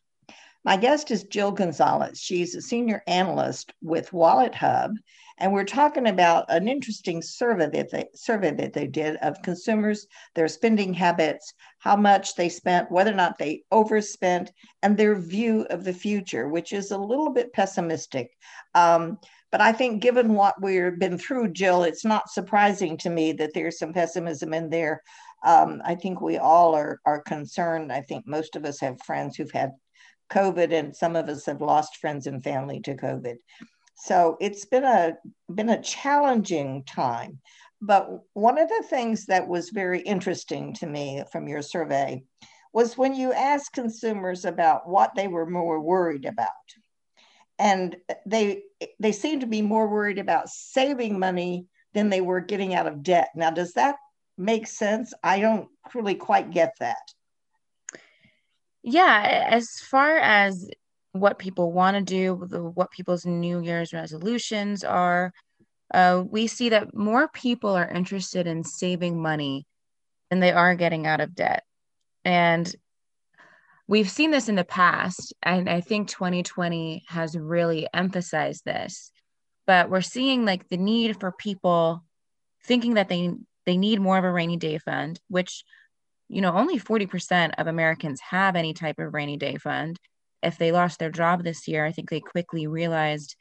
My 0.64 0.78
guest 0.78 1.12
is 1.12 1.26
Jill 1.26 1.52
Gonzalez. 1.52 2.20
She's 2.20 2.56
a 2.56 2.62
senior 2.62 3.04
analyst 3.06 3.72
with 3.84 4.12
Wallet 4.12 4.56
Hub, 4.56 4.94
and 5.38 5.52
we're 5.52 5.66
talking 5.66 6.08
about 6.08 6.46
an 6.50 6.68
interesting 6.68 7.22
survey 7.22 7.70
that 7.74 7.92
they 7.92 8.06
survey 8.14 8.52
that 8.52 8.74
they 8.74 8.88
did 8.88 9.18
of 9.18 9.42
consumers, 9.42 10.08
their 10.34 10.48
spending 10.48 10.94
habits, 10.94 11.54
how 11.80 11.96
much 11.96 12.36
they 12.36 12.48
spent, 12.48 12.92
whether 12.92 13.12
or 13.12 13.16
not 13.16 13.38
they 13.38 13.64
overspent, 13.72 14.52
and 14.82 14.96
their 14.96 15.16
view 15.16 15.66
of 15.70 15.84
the 15.84 15.94
future, 15.94 16.48
which 16.48 16.72
is 16.72 16.92
a 16.92 16.98
little 16.98 17.32
bit 17.32 17.52
pessimistic. 17.54 18.32
Um, 18.74 19.20
but 19.52 19.62
I 19.62 19.72
think, 19.74 20.02
given 20.02 20.34
what 20.34 20.62
we've 20.62 20.98
been 20.98 21.18
through, 21.18 21.50
Jill, 21.50 21.84
it's 21.84 22.06
not 22.06 22.30
surprising 22.30 22.98
to 22.98 23.10
me 23.10 23.34
that 23.34 23.54
there's 23.54 23.80
some 23.80 23.94
pessimism 23.94 24.54
in 24.54 24.70
there. 24.70 25.02
Um, 25.46 25.82
I 25.86 25.96
think 25.96 26.22
we 26.22 26.38
all 26.38 26.76
are, 26.76 27.00
are 27.06 27.22
concerned. 27.22 27.92
I 27.92 28.02
think 28.02 28.26
most 28.26 28.56
of 28.56 28.66
us 28.66 28.80
have 28.80 29.02
friends 29.02 29.36
who've 29.36 29.52
had 29.52 29.72
COVID, 30.32 30.74
and 30.74 30.96
some 30.96 31.16
of 31.16 31.30
us 31.30 31.46
have 31.46 31.62
lost 31.62 31.98
friends 31.98 32.26
and 32.26 32.44
family 32.44 32.80
to 32.82 32.96
COVID. 32.96 33.36
So 33.96 34.38
it's 34.40 34.66
been 34.66 34.84
a 34.84 35.18
been 35.54 35.70
a 35.70 35.82
challenging 35.82 36.84
time. 36.84 37.40
But 37.82 38.10
one 38.34 38.58
of 38.58 38.70
the 38.70 38.84
things 38.90 39.26
that 39.26 39.48
was 39.48 39.70
very 39.70 40.02
interesting 40.02 40.74
to 40.76 40.88
me 40.88 41.24
from 41.32 41.48
your 41.48 41.62
survey 41.62 42.24
was 42.74 42.98
when 42.98 43.16
you 43.16 43.32
asked 43.32 43.74
consumers 43.74 44.46
about 44.46 44.88
what 44.88 45.16
they 45.16 45.28
were 45.28 45.46
more 45.46 45.80
worried 45.80 46.26
about 46.26 46.52
and 47.60 47.96
they 48.26 48.64
they 49.00 49.12
seem 49.12 49.40
to 49.40 49.48
be 49.48 49.62
more 49.62 49.88
worried 49.88 50.20
about 50.20 50.50
saving 50.50 51.18
money 51.18 51.66
than 51.94 52.10
they 52.10 52.22
were 52.22 52.42
getting 52.42 52.74
out 52.74 52.88
of 52.88 53.04
debt. 53.04 53.30
Now, 53.36 53.52
does 53.52 53.74
that 53.74 53.96
make 54.38 54.68
sense? 54.68 55.14
I 55.24 55.40
don't 55.40 55.70
really 55.94 56.16
quite 56.16 56.52
get 56.52 56.74
that. 56.80 56.98
Yeah, 58.84 59.48
as 59.50 59.80
far 59.80 60.18
as 60.18 60.70
what 61.16 61.40
people 61.40 61.72
want 61.72 61.96
to 61.96 62.04
do, 62.04 62.34
what 62.76 62.92
people's 62.92 63.26
New 63.26 63.62
Year's 63.62 63.94
resolutions 63.94 64.84
are, 64.84 65.32
uh, 65.94 66.24
we 66.30 66.48
see 66.48 66.70
that 66.70 66.94
more 66.94 67.28
people 67.30 67.72
are 67.72 67.90
interested 67.90 68.48
in 68.48 68.64
saving 68.64 69.22
money 69.22 69.66
than 70.30 70.40
they 70.40 70.52
are 70.52 70.76
getting 70.76 71.08
out 71.08 71.22
of 71.22 71.34
debt. 71.34 71.64
And 72.26 72.74
we've 73.88 74.10
seen 74.10 74.32
this 74.32 74.50
in 74.50 74.56
the 74.56 74.66
past 74.66 75.34
and 75.44 75.70
i 75.70 75.82
think 75.82 76.08
2020 76.10 77.04
has 77.08 77.38
really 77.38 77.88
emphasized 77.94 78.64
this 78.66 79.12
but 79.68 79.90
we're 79.90 80.02
seeing 80.02 80.46
like 80.46 80.68
the 80.70 80.78
need 80.78 81.20
for 81.20 81.32
people 81.32 82.04
thinking 82.64 82.96
that 82.96 83.10
they 83.10 83.32
they 83.66 83.78
need 83.78 84.00
more 84.00 84.18
of 84.18 84.24
a 84.24 84.32
rainy 84.32 84.58
day 84.58 84.78
fund 84.78 85.20
which 85.28 85.64
you 86.30 86.42
know 86.42 86.54
only 86.54 86.80
40% 86.80 87.54
of 87.58 87.68
americans 87.68 88.20
have 88.22 88.56
any 88.56 88.74
type 88.74 89.00
of 89.00 89.14
rainy 89.14 89.38
day 89.38 89.58
fund 89.58 90.00
if 90.44 90.58
they 90.58 90.72
lost 90.72 91.00
their 91.00 91.12
job 91.12 91.44
this 91.44 91.68
year 91.68 91.86
i 91.86 91.92
think 91.92 92.10
they 92.10 92.20
quickly 92.20 92.68
realized 92.68 93.36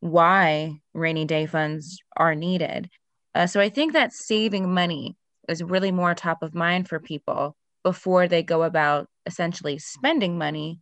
why 0.00 0.80
rainy 0.94 1.24
day 1.24 1.46
funds 1.46 1.98
are 2.16 2.34
needed. 2.34 2.88
Uh, 3.34 3.46
so 3.46 3.60
I 3.60 3.68
think 3.68 3.92
that 3.92 4.12
saving 4.12 4.72
money 4.72 5.16
is 5.48 5.62
really 5.62 5.92
more 5.92 6.14
top 6.14 6.42
of 6.42 6.54
mind 6.54 6.88
for 6.88 6.98
people 6.98 7.56
before 7.82 8.28
they 8.28 8.42
go 8.42 8.62
about 8.62 9.08
essentially 9.26 9.78
spending 9.78 10.38
money 10.38 10.80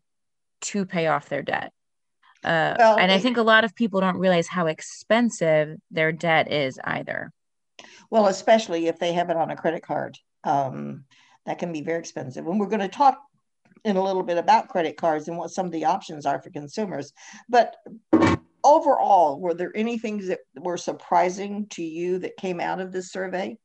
to 0.61 0.87
pay 0.87 1.07
off 1.07 1.29
their 1.29 1.43
debt. 1.43 1.73
Uh, 2.43 2.75
well, 2.79 2.99
and 2.99 3.11
I 3.11 3.19
think 3.19 3.37
a 3.37 3.43
lot 3.43 3.65
of 3.65 3.75
people 3.75 4.01
don't 4.01 4.19
realize 4.19 4.47
how 4.47 4.67
expensive 4.67 5.77
their 5.91 6.13
debt 6.13 6.53
is 6.53 6.79
either. 6.85 7.33
Well, 8.11 8.27
especially 8.27 8.87
if 8.87 8.99
they 8.99 9.15
have 9.15 9.31
it 9.31 9.37
on 9.37 9.51
a 9.51 9.57
credit 9.57 9.83
card. 9.83 10.19
Um, 10.45 11.05
that 11.47 11.59
can 11.59 11.73
be 11.73 11.81
very 11.81 11.99
expensive. 11.99 12.47
And 12.47 12.61
we're 12.61 12.67
going 12.67 12.81
to 12.81 12.89
talk 12.89 13.23
in 13.85 13.97
a 13.97 14.03
little 14.03 14.23
bit 14.23 14.39
about 14.39 14.69
credit 14.69 14.97
cards 14.97 15.29
and 15.29 15.37
what 15.37 15.51
some 15.51 15.67
of 15.67 15.73
the 15.73 15.85
options 15.85 16.27
are 16.27 16.41
for 16.41 16.51
consumers. 16.51 17.13
But 17.49 17.77
overall, 18.65 19.39
were 19.39 19.55
there 19.55 19.73
any 19.75 19.99
things 19.99 20.27
that 20.29 20.41
were 20.57 20.79
surprising 20.79 21.67
to 21.71 21.83
you 21.83 22.19
that 22.21 22.37
came 22.37 22.61
out 22.61 22.81
of 22.81 22.93
this 22.93 23.13
survey? 23.13 23.59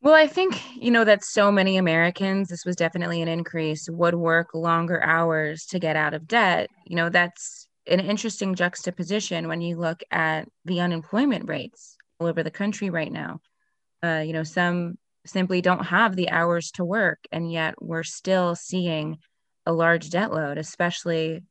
Well, 0.00 0.14
I 0.14 0.28
think, 0.28 0.62
you 0.76 0.92
know, 0.92 1.02
that 1.02 1.24
so 1.24 1.50
many 1.50 1.76
Americans, 1.76 2.48
this 2.48 2.64
was 2.64 2.76
definitely 2.76 3.20
an 3.20 3.26
increase, 3.26 3.90
would 3.90 4.14
work 4.14 4.54
longer 4.54 5.02
hours 5.02 5.66
to 5.66 5.80
get 5.80 5.96
out 5.96 6.14
of 6.14 6.28
debt. 6.28 6.70
You 6.86 6.94
know, 6.94 7.08
that's 7.08 7.66
an 7.88 7.98
interesting 7.98 8.54
juxtaposition 8.54 9.48
when 9.48 9.60
you 9.60 9.76
look 9.76 10.02
at 10.12 10.48
the 10.64 10.80
unemployment 10.80 11.48
rates 11.48 11.96
all 12.20 12.28
over 12.28 12.44
the 12.44 12.50
country 12.50 12.90
right 12.90 13.10
now. 13.10 13.40
Uh, 14.00 14.22
you 14.24 14.32
know, 14.32 14.44
some 14.44 14.98
simply 15.28 15.60
don't 15.60 15.86
have 15.86 16.16
the 16.16 16.30
hours 16.30 16.70
to 16.72 16.84
work, 16.84 17.18
and 17.30 17.50
yet 17.52 17.74
we're 17.80 18.02
still 18.02 18.54
seeing 18.54 19.18
a 19.66 19.72
large 19.72 20.10
debt 20.10 20.32
load, 20.32 20.58
especially 20.58 21.42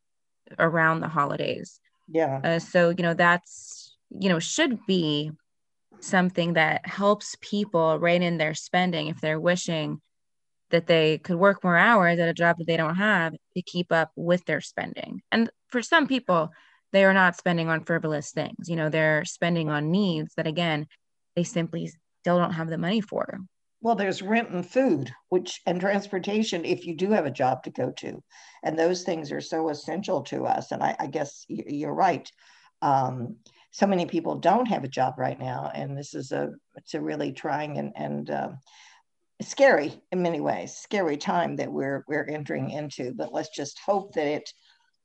around 0.57 1.01
the 1.01 1.07
holidays. 1.07 1.79
Yeah. 2.07 2.39
Uh, 2.43 2.59
so, 2.59 2.89
you 2.89 3.03
know, 3.03 3.13
that's, 3.13 3.95
you 4.09 4.29
know, 4.29 4.39
should 4.39 4.85
be 4.85 5.31
something 5.99 6.53
that 6.53 6.87
helps 6.87 7.35
people 7.41 7.99
rein 7.99 8.23
in 8.23 8.37
their 8.37 8.53
spending 8.53 9.07
if 9.07 9.19
they're 9.19 9.39
wishing 9.39 9.99
that 10.69 10.87
they 10.87 11.17
could 11.17 11.37
work 11.37 11.63
more 11.63 11.77
hours 11.77 12.19
at 12.19 12.29
a 12.29 12.33
job 12.33 12.57
that 12.57 12.67
they 12.67 12.77
don't 12.77 12.95
have 12.95 13.33
to 13.55 13.61
keep 13.61 13.91
up 13.91 14.11
with 14.15 14.43
their 14.45 14.61
spending. 14.61 15.21
And 15.31 15.49
for 15.69 15.81
some 15.81 16.07
people, 16.07 16.51
they 16.93 17.03
are 17.03 17.13
not 17.13 17.37
spending 17.37 17.69
on 17.69 17.83
frivolous 17.83 18.31
things. 18.31 18.67
You 18.69 18.75
know, 18.75 18.89
they're 18.89 19.25
spending 19.25 19.69
on 19.69 19.91
needs 19.91 20.33
that, 20.35 20.47
again, 20.47 20.87
they 21.35 21.43
simply 21.43 21.91
still 22.21 22.37
don't 22.37 22.53
have 22.53 22.69
the 22.69 22.77
money 22.77 23.01
for. 23.01 23.39
Well, 23.81 23.95
there's 23.95 24.21
rent 24.21 24.49
and 24.49 24.65
food, 24.67 25.13
which 25.29 25.61
and 25.65 25.79
transportation 25.79 26.65
if 26.65 26.85
you 26.85 26.95
do 26.95 27.11
have 27.11 27.25
a 27.25 27.31
job 27.31 27.63
to 27.63 27.69
go 27.69 27.91
to, 27.91 28.23
and 28.63 28.77
those 28.77 29.03
things 29.03 29.31
are 29.31 29.41
so 29.41 29.69
essential 29.69 30.23
to 30.23 30.45
us. 30.45 30.71
And 30.71 30.83
I, 30.83 30.95
I 30.99 31.07
guess 31.07 31.45
you're 31.47 31.93
right. 31.93 32.29
Um, 32.81 33.37
so 33.71 33.85
many 33.85 34.05
people 34.05 34.35
don't 34.35 34.67
have 34.67 34.83
a 34.83 34.87
job 34.89 35.15
right 35.17 35.39
now, 35.39 35.71
and 35.73 35.97
this 35.97 36.13
is 36.15 36.31
a 36.31 36.51
it's 36.75 36.95
a 36.95 37.01
really 37.01 37.31
trying 37.31 37.77
and 37.77 37.93
and 37.95 38.29
uh, 38.29 38.49
scary 39.41 40.01
in 40.11 40.21
many 40.21 40.39
ways, 40.39 40.75
scary 40.75 41.17
time 41.17 41.55
that 41.57 41.71
we're 41.71 42.03
we're 42.07 42.25
entering 42.25 42.71
into. 42.71 43.13
But 43.13 43.33
let's 43.33 43.49
just 43.55 43.79
hope 43.85 44.13
that 44.13 44.27
it 44.27 44.49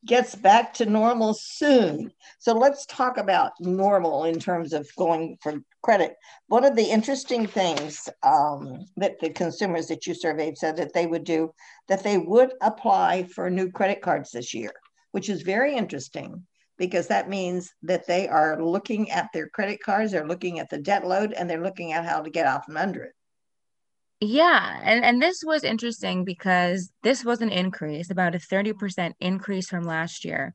gets 0.05 0.35
back 0.35 0.75
to 0.75 0.87
normal 0.87 1.35
soon. 1.35 2.13
So 2.39 2.55
let's 2.55 2.87
talk 2.87 3.19
about 3.19 3.53
normal 3.61 4.25
in 4.25 4.39
terms 4.39 4.73
of 4.73 4.89
going 4.97 5.39
for 5.41 5.61
credit. 5.83 6.17
One 6.49 6.65
of 6.65 6.77
the 6.77 6.85
interesting 6.85 7.47
things 7.47 8.09
um, 8.23 8.85
that 8.97 9.21
the 9.21 9.31
consumers 9.31 9.87
that 9.87 10.07
you 10.07 10.15
surveyed 10.15 10.59
said 10.59 10.77
that 10.77 10.93
they 10.93 11.07
would 11.07 11.25
do, 11.25 11.53
that 11.89 12.03
they 12.03 12.19
would 12.19 12.53
apply 12.61 13.25
for 13.25 13.49
new 13.51 13.71
credit 13.71 14.03
cards 14.03 14.31
this 14.33 14.53
year, 14.55 14.73
which 15.13 15.29
is 15.29 15.43
very 15.43 15.75
interesting 15.75 16.47
because 16.79 17.07
that 17.09 17.29
means 17.29 17.73
that 17.83 18.07
they 18.07 18.29
are 18.29 18.61
looking 18.63 19.11
at 19.11 19.29
their 19.33 19.49
credit 19.49 19.81
cards, 19.85 20.11
they're 20.11 20.27
looking 20.27 20.59
at 20.59 20.69
the 20.69 20.79
debt 20.79 21.07
load, 21.07 21.33
and 21.33 21.49
they're 21.49 21.63
looking 21.63 21.93
at 21.93 22.05
how 22.05 22.21
to 22.21 22.31
get 22.31 22.47
out 22.47 22.65
from 22.65 22.77
under 22.77 23.05
it. 23.05 23.13
Yeah, 24.25 24.79
and, 24.85 25.05
and 25.05 25.21
this 25.21 25.43
was 25.45 25.65
interesting 25.65 26.25
because 26.25 26.93
this 27.03 27.25
was 27.25 27.41
an 27.41 27.51
increase, 27.51 28.09
about 28.09 28.37
a 28.37 28.39
30% 28.39 29.15
increase 29.19 29.69
from 29.69 29.83
last 29.83 30.25
year. 30.25 30.55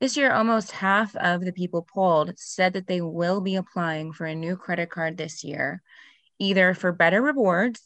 This 0.00 0.16
year, 0.16 0.32
almost 0.32 0.72
half 0.72 1.14
of 1.16 1.44
the 1.44 1.52
people 1.52 1.86
polled 1.92 2.32
said 2.38 2.72
that 2.72 2.86
they 2.86 3.02
will 3.02 3.42
be 3.42 3.56
applying 3.56 4.14
for 4.14 4.24
a 4.24 4.34
new 4.34 4.56
credit 4.56 4.88
card 4.88 5.18
this 5.18 5.44
year, 5.44 5.82
either 6.38 6.72
for 6.72 6.90
better 6.90 7.20
rewards 7.20 7.82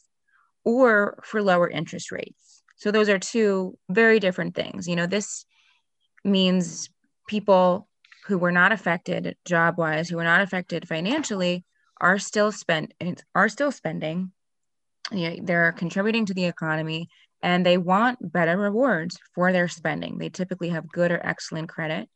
or 0.63 1.19
for 1.25 1.43
lower 1.43 1.69
interest 1.69 2.09
rates. 2.09 2.63
So, 2.77 2.89
those 2.89 3.09
are 3.09 3.19
two 3.19 3.77
very 3.89 4.21
different 4.21 4.55
things. 4.55 4.87
You 4.87 4.95
know, 4.95 5.07
this 5.07 5.43
means 6.23 6.89
people 7.27 7.89
who 8.27 8.37
were 8.37 8.53
not 8.53 8.71
affected 8.71 9.35
job 9.43 9.77
wise, 9.77 10.07
who 10.07 10.15
were 10.15 10.23
not 10.23 10.39
affected 10.39 10.87
financially, 10.87 11.65
are 11.99 12.17
still 12.17 12.53
spent 12.53 12.93
are 13.35 13.49
still 13.49 13.73
spending. 13.73 14.31
You 15.11 15.29
know, 15.29 15.35
they're 15.43 15.71
contributing 15.71 16.25
to 16.25 16.33
the 16.33 16.45
economy 16.45 17.09
and 17.41 17.65
they 17.65 17.77
want 17.77 18.31
better 18.31 18.57
rewards 18.57 19.17
for 19.33 19.51
their 19.51 19.67
spending. 19.67 20.17
They 20.17 20.29
typically 20.29 20.69
have 20.69 20.91
good 20.91 21.11
or 21.11 21.25
excellent 21.25 21.69
credit. 21.69 22.09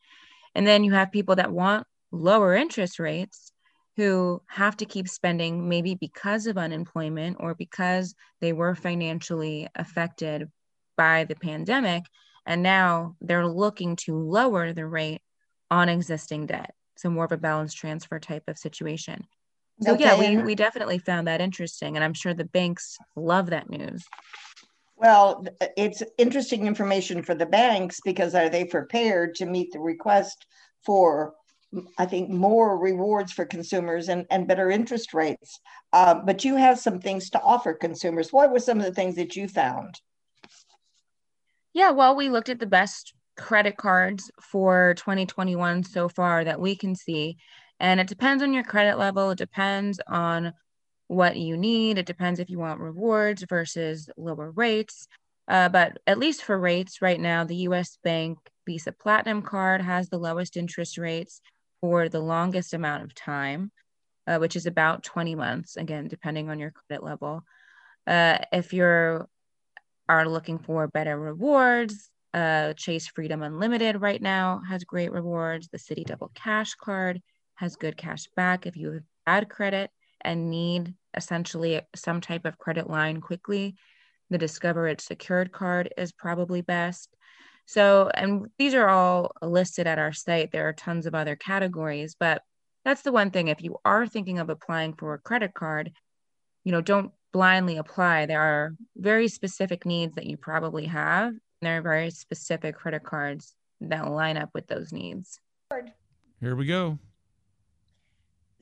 And 0.56 0.68
then 0.68 0.84
you 0.84 0.94
have 0.94 1.12
people 1.12 1.36
that 1.36 1.52
want 1.52 1.88
lower 2.12 2.56
interest 2.56 3.00
rates 3.00 3.52
who 3.98 4.42
have 4.48 4.78
to 4.78 4.86
keep 4.86 5.08
spending 5.08 5.70
maybe 5.70 5.96
because 5.96 6.48
of 6.48 6.58
unemployment 6.58 7.38
or 7.40 7.56
because 7.56 8.16
they 8.40 8.54
were 8.54 8.76
financially 8.76 9.68
affected 9.76 10.50
by 10.98 11.24
the 11.26 11.36
pandemic 11.36 12.04
and 12.46 12.64
now 12.64 13.16
they're 13.22 13.48
looking 13.48 13.96
to 13.96 14.18
lower 14.18 14.74
the 14.74 14.86
rate 14.86 15.22
on 15.70 15.90
existing 15.90 16.48
debt. 16.48 16.74
So 16.98 17.10
more 17.10 17.26
of 17.26 17.32
a 17.32 17.38
balance 17.38 17.74
transfer 17.74 18.20
type 18.20 18.44
of 18.48 18.58
situation. 18.58 19.26
So 19.84 19.94
okay. 19.94 20.04
yeah, 20.04 20.16
we, 20.16 20.38
we 20.38 20.56
definitely 20.56 21.00
found 21.00 21.28
that 21.28 21.42
interesting. 21.42 21.96
And 21.96 22.04
I'm 22.04 22.14
sure 22.14 22.34
the 22.34 22.46
banks 22.46 22.98
love 23.16 23.50
that 23.50 23.70
news. 23.70 24.04
Well, 24.96 25.44
it's 25.76 26.04
interesting 26.20 26.68
information 26.68 27.24
for 27.24 27.34
the 27.34 27.48
banks 27.48 28.00
because 28.06 28.36
are 28.36 28.50
they 28.50 28.66
prepared 28.66 29.34
to 29.36 29.48
meet 29.48 29.72
the 29.72 29.80
request 29.80 30.46
for, 30.86 31.34
I 31.98 32.06
think, 32.06 32.30
more 32.30 32.78
rewards 32.78 33.32
for 33.32 33.46
consumers 33.46 34.10
and, 34.10 34.28
and 34.30 34.48
better 34.48 34.70
interest 34.70 35.16
rates? 35.16 35.60
Uh, 35.92 36.16
but 36.24 36.46
you 36.46 36.56
have 36.56 36.78
some 36.78 37.00
things 37.00 37.32
to 37.32 37.42
offer 37.42 37.74
consumers. 37.74 38.32
What 38.32 38.52
were 38.52 38.60
some 38.60 38.80
of 38.80 38.86
the 38.86 38.94
things 38.94 39.16
that 39.16 39.36
you 39.36 39.48
found? 39.48 40.00
Yeah, 41.74 41.90
well, 41.90 42.16
we 42.16 42.30
looked 42.30 42.50
at 42.50 42.60
the 42.60 42.68
best 42.68 43.16
credit 43.38 43.78
cards 43.78 44.30
for 44.40 44.94
2021 44.98 45.84
so 45.84 46.10
far 46.10 46.44
that 46.44 46.60
we 46.60 46.76
can 46.76 46.96
see. 46.96 47.38
And 47.82 48.00
it 48.00 48.06
depends 48.06 48.44
on 48.44 48.54
your 48.54 48.64
credit 48.64 49.00
level, 49.00 49.32
it 49.32 49.40
depends 49.40 50.00
on 50.08 50.54
what 51.08 51.36
you 51.36 51.58
need, 51.58 51.98
it 51.98 52.06
depends 52.06 52.40
if 52.40 52.48
you 52.48 52.60
want 52.60 52.80
rewards 52.80 53.44
versus 53.50 54.08
lower 54.16 54.52
rates. 54.52 55.08
Uh, 55.48 55.68
but 55.68 55.98
at 56.06 56.20
least 56.20 56.44
for 56.44 56.58
rates 56.58 57.02
right 57.02 57.20
now, 57.20 57.44
the 57.44 57.56
US 57.68 57.98
Bank 58.04 58.38
Visa 58.68 58.92
Platinum 58.92 59.42
card 59.42 59.82
has 59.82 60.10
the 60.10 60.20
lowest 60.20 60.58
interest 60.58 61.00
rates 61.00 61.42
for 61.82 62.08
the 62.08 62.20
longest 62.20 62.76
amount 62.76 63.04
of 63.04 63.16
time, 63.16 63.72
uh, 64.28 64.38
which 64.38 64.56
is 64.56 64.68
about 64.68 65.04
20 65.04 65.34
months, 65.34 65.76
again, 65.76 66.08
depending 66.08 66.52
on 66.52 66.60
your 66.60 66.72
credit 66.72 67.04
level. 67.04 67.42
Uh, 68.06 68.38
if 68.54 68.74
you're 68.74 69.28
are 70.08 70.30
looking 70.30 70.60
for 70.60 70.88
better 70.88 71.20
rewards, 71.20 72.12
uh, 72.36 72.74
Chase 72.74 73.08
Freedom 73.08 73.42
Unlimited 73.42 74.02
right 74.02 74.22
now 74.22 74.62
has 74.70 74.84
great 74.84 75.12
rewards. 75.12 75.70
The 75.70 75.80
Citi 75.80 76.06
Double 76.06 76.32
Cash 76.36 76.76
card 76.76 77.22
has 77.62 77.76
good 77.76 77.96
cash 77.96 78.28
back 78.36 78.66
if 78.66 78.76
you 78.76 78.92
have 78.92 79.04
bad 79.28 79.48
credit 79.48 79.92
and 80.22 80.50
need 80.50 80.96
essentially 81.16 81.80
some 81.96 82.20
type 82.20 82.46
of 82.46 82.58
credit 82.58 82.90
line 82.90 83.22
quickly. 83.22 83.76
The 84.32 84.40
Discover 84.40 84.88
It 84.88 85.00
Secured 85.00 85.52
card 85.52 85.94
is 85.96 86.12
probably 86.12 86.62
best. 86.62 87.16
So, 87.68 88.10
and 88.16 88.48
these 88.58 88.74
are 88.74 88.90
all 88.90 89.32
listed 89.44 89.86
at 89.86 90.00
our 90.00 90.12
site. 90.12 90.52
There 90.52 90.68
are 90.68 90.74
tons 90.74 91.06
of 91.06 91.14
other 91.14 91.36
categories, 91.36 92.16
but 92.20 92.42
that's 92.84 93.04
the 93.04 93.12
one 93.12 93.30
thing. 93.30 93.48
If 93.48 93.62
you 93.62 93.78
are 93.86 94.08
thinking 94.08 94.40
of 94.40 94.50
applying 94.50 94.94
for 94.94 95.14
a 95.14 95.20
credit 95.20 95.54
card, 95.54 95.92
you 96.64 96.72
know, 96.72 96.82
don't 96.82 97.12
blindly 97.32 97.78
apply. 97.78 98.26
There 98.26 98.42
are 98.42 98.74
very 98.98 99.28
specific 99.28 99.86
needs 99.86 100.16
that 100.16 100.26
you 100.26 100.36
probably 100.36 100.88
have. 100.88 101.28
And 101.28 101.40
there 101.62 101.78
are 101.78 101.84
very 101.84 102.10
specific 102.10 102.76
credit 102.76 103.04
cards 103.04 103.54
that 103.82 104.10
line 104.10 104.38
up 104.38 104.50
with 104.56 104.66
those 104.66 104.92
needs. 104.92 105.40
Here 106.40 106.56
we 106.56 106.66
go. 106.66 106.98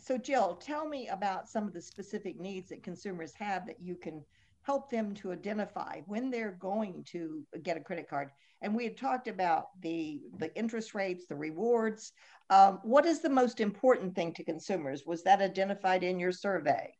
So, 0.09 0.17
Jill, 0.17 0.55
tell 0.55 0.87
me 0.87 1.07
about 1.09 1.47
some 1.47 1.67
of 1.67 1.73
the 1.73 1.81
specific 1.83 2.39
needs 2.39 2.69
that 2.69 2.81
consumers 2.81 3.31
have 3.35 3.67
that 3.67 3.79
you 3.79 3.95
can 3.95 4.25
help 4.63 4.89
them 4.89 5.13
to 5.13 5.31
identify 5.31 6.01
when 6.07 6.31
they're 6.31 6.57
going 6.59 7.03
to 7.11 7.45
get 7.61 7.77
a 7.77 7.79
credit 7.79 8.09
card. 8.09 8.31
And 8.63 8.75
we 8.75 8.85
had 8.85 8.97
talked 8.97 9.27
about 9.27 9.67
the 9.83 10.19
the 10.39 10.51
interest 10.57 10.95
rates, 10.95 11.27
the 11.27 11.35
rewards. 11.35 12.11
Um, 12.49 12.79
what 12.81 13.05
is 13.05 13.19
the 13.21 13.29
most 13.29 13.59
important 13.59 14.15
thing 14.15 14.33
to 14.33 14.43
consumers? 14.43 15.03
Was 15.05 15.21
that 15.25 15.43
identified 15.43 16.03
in 16.03 16.19
your 16.19 16.31
survey? 16.31 16.91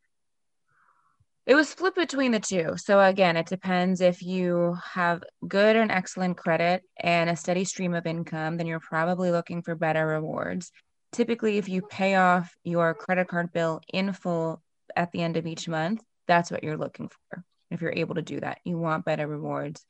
It 1.47 1.55
was 1.55 1.67
split 1.67 1.95
between 1.95 2.31
the 2.31 2.39
two. 2.39 2.73
So 2.77 3.01
again, 3.01 3.37
it 3.37 3.47
depends 3.47 4.01
if 4.01 4.21
you 4.21 4.77
have 4.83 5.23
good 5.47 5.75
and 5.75 5.89
excellent 5.89 6.37
credit 6.37 6.83
and 6.99 7.27
a 7.27 7.35
steady 7.35 7.65
stream 7.65 7.95
of 7.95 8.05
income, 8.05 8.57
then 8.57 8.67
you're 8.67 8.79
probably 8.79 9.31
looking 9.31 9.63
for 9.63 9.73
better 9.73 10.05
rewards. 10.05 10.71
Typically, 11.11 11.57
if 11.57 11.67
you 11.67 11.81
pay 11.81 12.15
off 12.15 12.53
your 12.63 12.93
credit 12.93 13.27
card 13.27 13.51
bill 13.51 13.81
in 13.91 14.13
full 14.13 14.61
at 14.95 15.11
the 15.11 15.21
end 15.21 15.37
of 15.37 15.47
each 15.47 15.67
month, 15.67 16.01
that's 16.27 16.51
what 16.51 16.63
you're 16.63 16.77
looking 16.77 17.09
for. 17.09 17.43
If 17.71 17.81
you're 17.81 17.93
able 17.95 18.15
to 18.15 18.21
do 18.21 18.39
that, 18.39 18.59
you 18.63 18.77
want 18.77 19.05
better 19.05 19.27
rewards 19.27 19.85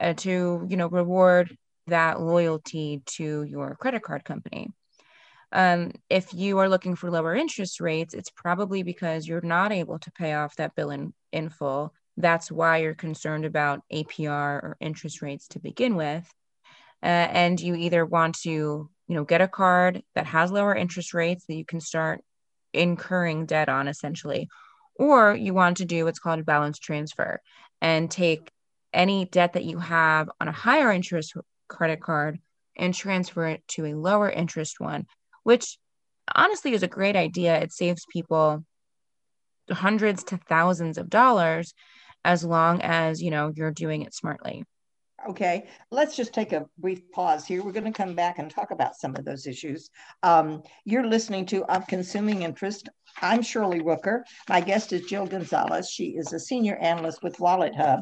uh, 0.00 0.14
to, 0.14 0.66
you 0.68 0.76
know, 0.76 0.88
reward 0.88 1.56
that 1.86 2.20
loyalty 2.20 3.02
to 3.06 3.42
your 3.44 3.76
credit 3.76 4.02
card 4.02 4.24
company. 4.24 4.70
Um, 5.50 5.92
if 6.10 6.34
you 6.34 6.58
are 6.58 6.68
looking 6.68 6.94
for 6.94 7.10
lower 7.10 7.34
interest 7.34 7.80
rates, 7.80 8.14
it's 8.14 8.30
probably 8.30 8.82
because 8.82 9.26
you're 9.26 9.40
not 9.40 9.72
able 9.72 9.98
to 10.00 10.10
pay 10.12 10.34
off 10.34 10.56
that 10.56 10.74
bill 10.74 10.90
in, 10.90 11.14
in 11.32 11.48
full. 11.48 11.94
That's 12.16 12.50
why 12.50 12.78
you're 12.78 12.94
concerned 12.94 13.44
about 13.44 13.80
APR 13.92 14.30
or 14.30 14.76
interest 14.80 15.22
rates 15.22 15.48
to 15.48 15.60
begin 15.60 15.96
with. 15.96 16.28
Uh, 17.02 17.06
and 17.06 17.60
you 17.60 17.76
either 17.76 18.04
want 18.04 18.38
to, 18.40 18.90
you 19.08 19.14
know, 19.16 19.24
get 19.24 19.40
a 19.40 19.48
card 19.48 20.02
that 20.14 20.26
has 20.26 20.52
lower 20.52 20.74
interest 20.74 21.14
rates 21.14 21.44
that 21.46 21.56
you 21.56 21.64
can 21.64 21.80
start 21.80 22.20
incurring 22.72 23.46
debt 23.46 23.68
on 23.68 23.88
essentially, 23.88 24.48
or 24.94 25.34
you 25.34 25.54
want 25.54 25.78
to 25.78 25.84
do 25.84 26.04
what's 26.04 26.18
called 26.18 26.40
a 26.40 26.44
balance 26.44 26.78
transfer 26.78 27.40
and 27.80 28.10
take 28.10 28.50
any 28.92 29.24
debt 29.24 29.54
that 29.54 29.64
you 29.64 29.78
have 29.78 30.28
on 30.40 30.48
a 30.48 30.52
higher 30.52 30.92
interest 30.92 31.34
credit 31.68 32.00
card 32.00 32.38
and 32.76 32.94
transfer 32.94 33.46
it 33.46 33.66
to 33.68 33.86
a 33.86 33.94
lower 33.94 34.30
interest 34.30 34.80
one 34.80 35.06
which 35.48 35.78
honestly 36.34 36.74
is 36.74 36.82
a 36.82 36.88
great 36.88 37.16
idea. 37.16 37.58
It 37.58 37.72
saves 37.72 38.04
people 38.12 38.64
hundreds 39.70 40.24
to 40.24 40.36
thousands 40.36 40.98
of 40.98 41.08
dollars 41.08 41.72
as 42.22 42.44
long 42.44 42.82
as, 42.82 43.22
you 43.22 43.30
know, 43.30 43.50
you're 43.54 43.70
doing 43.70 44.02
it 44.02 44.12
smartly. 44.12 44.64
Okay, 45.26 45.66
let's 45.90 46.14
just 46.14 46.32
take 46.32 46.52
a 46.52 46.66
brief 46.78 47.10
pause 47.10 47.44
here. 47.44 47.64
We're 47.64 47.72
going 47.72 47.84
to 47.84 47.90
come 47.90 48.14
back 48.14 48.38
and 48.38 48.48
talk 48.48 48.70
about 48.70 48.94
some 48.94 49.16
of 49.16 49.24
those 49.24 49.48
issues. 49.48 49.90
Um, 50.22 50.62
you're 50.84 51.06
listening 51.06 51.44
to 51.46 51.64
Of 51.64 51.88
Consuming 51.88 52.42
Interest. 52.42 52.88
I'm 53.20 53.42
Shirley 53.42 53.80
Rooker. 53.80 54.22
My 54.48 54.60
guest 54.60 54.92
is 54.92 55.06
Jill 55.06 55.26
Gonzalez. 55.26 55.90
She 55.90 56.10
is 56.10 56.32
a 56.32 56.38
senior 56.38 56.76
analyst 56.76 57.24
with 57.24 57.40
Wallet 57.40 57.74
Hub. 57.74 58.00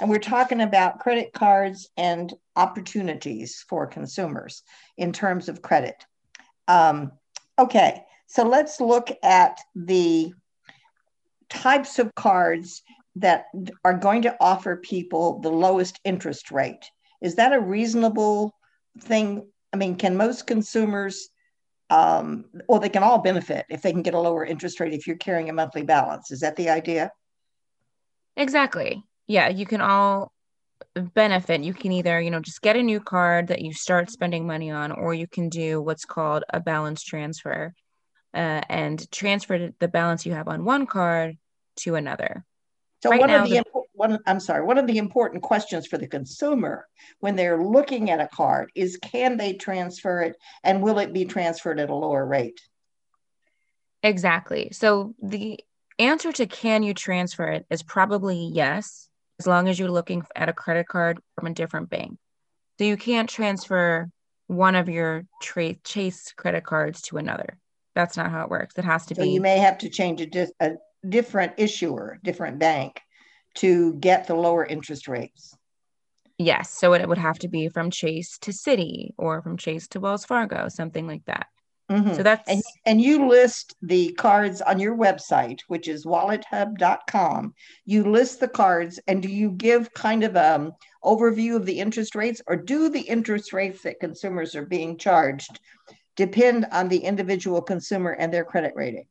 And 0.00 0.08
we're 0.08 0.18
talking 0.18 0.62
about 0.62 1.00
credit 1.00 1.34
cards 1.34 1.90
and 1.98 2.32
opportunities 2.56 3.62
for 3.68 3.86
consumers 3.86 4.62
in 4.96 5.12
terms 5.12 5.50
of 5.50 5.60
credit. 5.60 6.06
Um, 6.66 7.12
okay, 7.58 8.04
so 8.26 8.42
let's 8.42 8.80
look 8.80 9.10
at 9.22 9.60
the 9.74 10.32
types 11.50 11.98
of 11.98 12.14
cards 12.14 12.82
that 13.16 13.46
are 13.84 13.96
going 13.96 14.22
to 14.22 14.36
offer 14.40 14.76
people 14.76 15.40
the 15.40 15.50
lowest 15.50 16.00
interest 16.04 16.50
rate. 16.50 16.90
Is 17.22 17.36
that 17.36 17.52
a 17.52 17.60
reasonable 17.60 18.54
thing? 19.00 19.48
I 19.72 19.76
mean, 19.76 19.96
can 19.96 20.16
most 20.16 20.46
consumers, 20.46 21.28
um, 21.90 22.46
or 22.68 22.80
they 22.80 22.88
can 22.88 23.02
all 23.02 23.18
benefit 23.18 23.66
if 23.68 23.82
they 23.82 23.92
can 23.92 24.02
get 24.02 24.14
a 24.14 24.20
lower 24.20 24.44
interest 24.44 24.80
rate 24.80 24.92
if 24.92 25.06
you're 25.06 25.16
carrying 25.16 25.48
a 25.48 25.52
monthly 25.52 25.82
balance? 25.82 26.30
Is 26.30 26.40
that 26.40 26.56
the 26.56 26.70
idea? 26.70 27.12
Exactly. 28.36 29.04
Yeah, 29.26 29.48
you 29.48 29.64
can 29.64 29.80
all 29.80 30.32
benefit 31.14 31.62
you 31.62 31.74
can 31.74 31.92
either 31.92 32.20
you 32.20 32.30
know 32.30 32.40
just 32.40 32.62
get 32.62 32.76
a 32.76 32.82
new 32.82 33.00
card 33.00 33.48
that 33.48 33.62
you 33.62 33.72
start 33.72 34.10
spending 34.10 34.46
money 34.46 34.70
on 34.70 34.92
or 34.92 35.12
you 35.12 35.26
can 35.26 35.48
do 35.48 35.80
what's 35.80 36.04
called 36.04 36.44
a 36.50 36.60
balance 36.60 37.02
transfer 37.02 37.74
uh, 38.32 38.60
and 38.68 39.10
transfer 39.10 39.70
the 39.78 39.88
balance 39.88 40.24
you 40.24 40.32
have 40.32 40.48
on 40.48 40.64
one 40.64 40.86
card 40.86 41.36
to 41.76 41.94
another 41.94 42.44
so 43.04 43.10
right 43.10 43.20
one 43.20 43.28
now, 43.28 43.44
of 43.44 43.50
the, 43.50 43.56
the 43.56 43.82
one 43.92 44.18
i'm 44.26 44.40
sorry 44.40 44.64
one 44.64 44.78
of 44.78 44.86
the 44.86 44.98
important 44.98 45.42
questions 45.42 45.86
for 45.86 45.98
the 45.98 46.06
consumer 46.06 46.86
when 47.20 47.36
they're 47.36 47.62
looking 47.62 48.10
at 48.10 48.20
a 48.20 48.28
card 48.28 48.70
is 48.74 48.96
can 48.96 49.36
they 49.36 49.52
transfer 49.52 50.22
it 50.22 50.36
and 50.62 50.82
will 50.82 50.98
it 50.98 51.12
be 51.12 51.24
transferred 51.24 51.78
at 51.78 51.90
a 51.90 51.94
lower 51.94 52.26
rate 52.26 52.60
exactly 54.02 54.70
so 54.72 55.14
the 55.22 55.60
answer 55.98 56.32
to 56.32 56.46
can 56.46 56.82
you 56.82 56.94
transfer 56.94 57.48
it 57.48 57.66
is 57.70 57.82
probably 57.82 58.50
yes 58.52 59.08
as 59.38 59.46
long 59.46 59.68
as 59.68 59.78
you're 59.78 59.90
looking 59.90 60.24
at 60.34 60.48
a 60.48 60.52
credit 60.52 60.86
card 60.86 61.18
from 61.34 61.46
a 61.46 61.54
different 61.54 61.90
bank. 61.90 62.18
So 62.78 62.84
you 62.84 62.96
can't 62.96 63.28
transfer 63.28 64.10
one 64.46 64.74
of 64.74 64.88
your 64.88 65.24
tra- 65.42 65.74
Chase 65.84 66.32
credit 66.36 66.64
cards 66.64 67.02
to 67.02 67.16
another. 67.18 67.58
That's 67.94 68.16
not 68.16 68.30
how 68.30 68.44
it 68.44 68.50
works. 68.50 68.76
It 68.76 68.84
has 68.84 69.06
to 69.06 69.14
so 69.14 69.22
be. 69.22 69.30
You 69.30 69.40
may 69.40 69.58
have 69.58 69.78
to 69.78 69.88
change 69.88 70.20
a, 70.20 70.26
di- 70.26 70.52
a 70.60 70.72
different 71.08 71.52
issuer, 71.58 72.18
different 72.22 72.58
bank 72.58 73.00
to 73.56 73.94
get 73.94 74.26
the 74.26 74.34
lower 74.34 74.64
interest 74.64 75.08
rates. 75.08 75.56
Yes. 76.38 76.70
So 76.70 76.94
it 76.94 77.08
would 77.08 77.18
have 77.18 77.38
to 77.40 77.48
be 77.48 77.68
from 77.68 77.90
Chase 77.90 78.38
to 78.38 78.50
Citi 78.50 79.10
or 79.16 79.40
from 79.42 79.56
Chase 79.56 79.86
to 79.88 80.00
Wells 80.00 80.24
Fargo, 80.24 80.68
something 80.68 81.06
like 81.06 81.24
that. 81.26 81.46
Mm-hmm. 81.90 82.14
So 82.14 82.22
that's 82.22 82.48
and, 82.48 82.62
and 82.86 83.00
you 83.00 83.28
list 83.28 83.76
the 83.82 84.12
cards 84.14 84.62
on 84.62 84.80
your 84.80 84.96
website, 84.96 85.60
which 85.68 85.86
is 85.86 86.06
wallethub.com. 86.06 87.54
You 87.84 88.04
list 88.04 88.40
the 88.40 88.48
cards 88.48 88.98
and 89.06 89.22
do 89.22 89.28
you 89.28 89.50
give 89.50 89.92
kind 89.92 90.24
of 90.24 90.34
an 90.34 90.60
um, 90.60 90.72
overview 91.04 91.56
of 91.56 91.66
the 91.66 91.78
interest 91.78 92.14
rates 92.14 92.40
or 92.46 92.56
do 92.56 92.88
the 92.88 93.02
interest 93.02 93.52
rates 93.52 93.82
that 93.82 94.00
consumers 94.00 94.54
are 94.54 94.64
being 94.64 94.96
charged 94.96 95.60
depend 96.16 96.64
on 96.72 96.88
the 96.88 96.98
individual 96.98 97.60
consumer 97.60 98.12
and 98.12 98.32
their 98.32 98.44
credit 98.44 98.72
rating? 98.74 99.06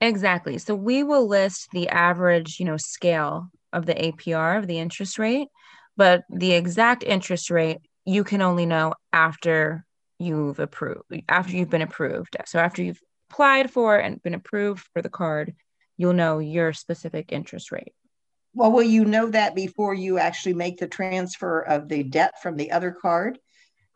Exactly. 0.00 0.58
So 0.58 0.74
we 0.74 1.02
will 1.02 1.26
list 1.26 1.68
the 1.72 1.88
average, 1.88 2.58
you 2.60 2.66
know, 2.66 2.76
scale 2.76 3.50
of 3.72 3.86
the 3.86 3.94
APR 3.94 4.58
of 4.58 4.66
the 4.66 4.78
interest 4.78 5.18
rate, 5.18 5.48
but 5.96 6.24
the 6.30 6.52
exact 6.52 7.02
interest 7.02 7.50
rate 7.50 7.78
you 8.04 8.22
can 8.24 8.42
only 8.42 8.66
know 8.66 8.94
after 9.12 9.84
you've 10.18 10.58
approved 10.60 11.02
after 11.28 11.56
you've 11.56 11.70
been 11.70 11.82
approved. 11.82 12.36
So 12.46 12.58
after 12.58 12.82
you've 12.82 13.00
applied 13.30 13.70
for 13.70 13.96
and 13.96 14.22
been 14.22 14.34
approved 14.34 14.86
for 14.92 15.02
the 15.02 15.08
card, 15.08 15.54
you'll 15.96 16.12
know 16.12 16.38
your 16.38 16.72
specific 16.72 17.32
interest 17.32 17.72
rate. 17.72 17.92
Well, 18.54 18.72
will 18.72 18.82
you 18.82 19.04
know 19.04 19.28
that 19.30 19.54
before 19.54 19.92
you 19.92 20.18
actually 20.18 20.54
make 20.54 20.78
the 20.78 20.86
transfer 20.86 21.60
of 21.60 21.88
the 21.88 22.02
debt 22.02 22.40
from 22.42 22.56
the 22.56 22.70
other 22.70 22.90
card? 22.90 23.38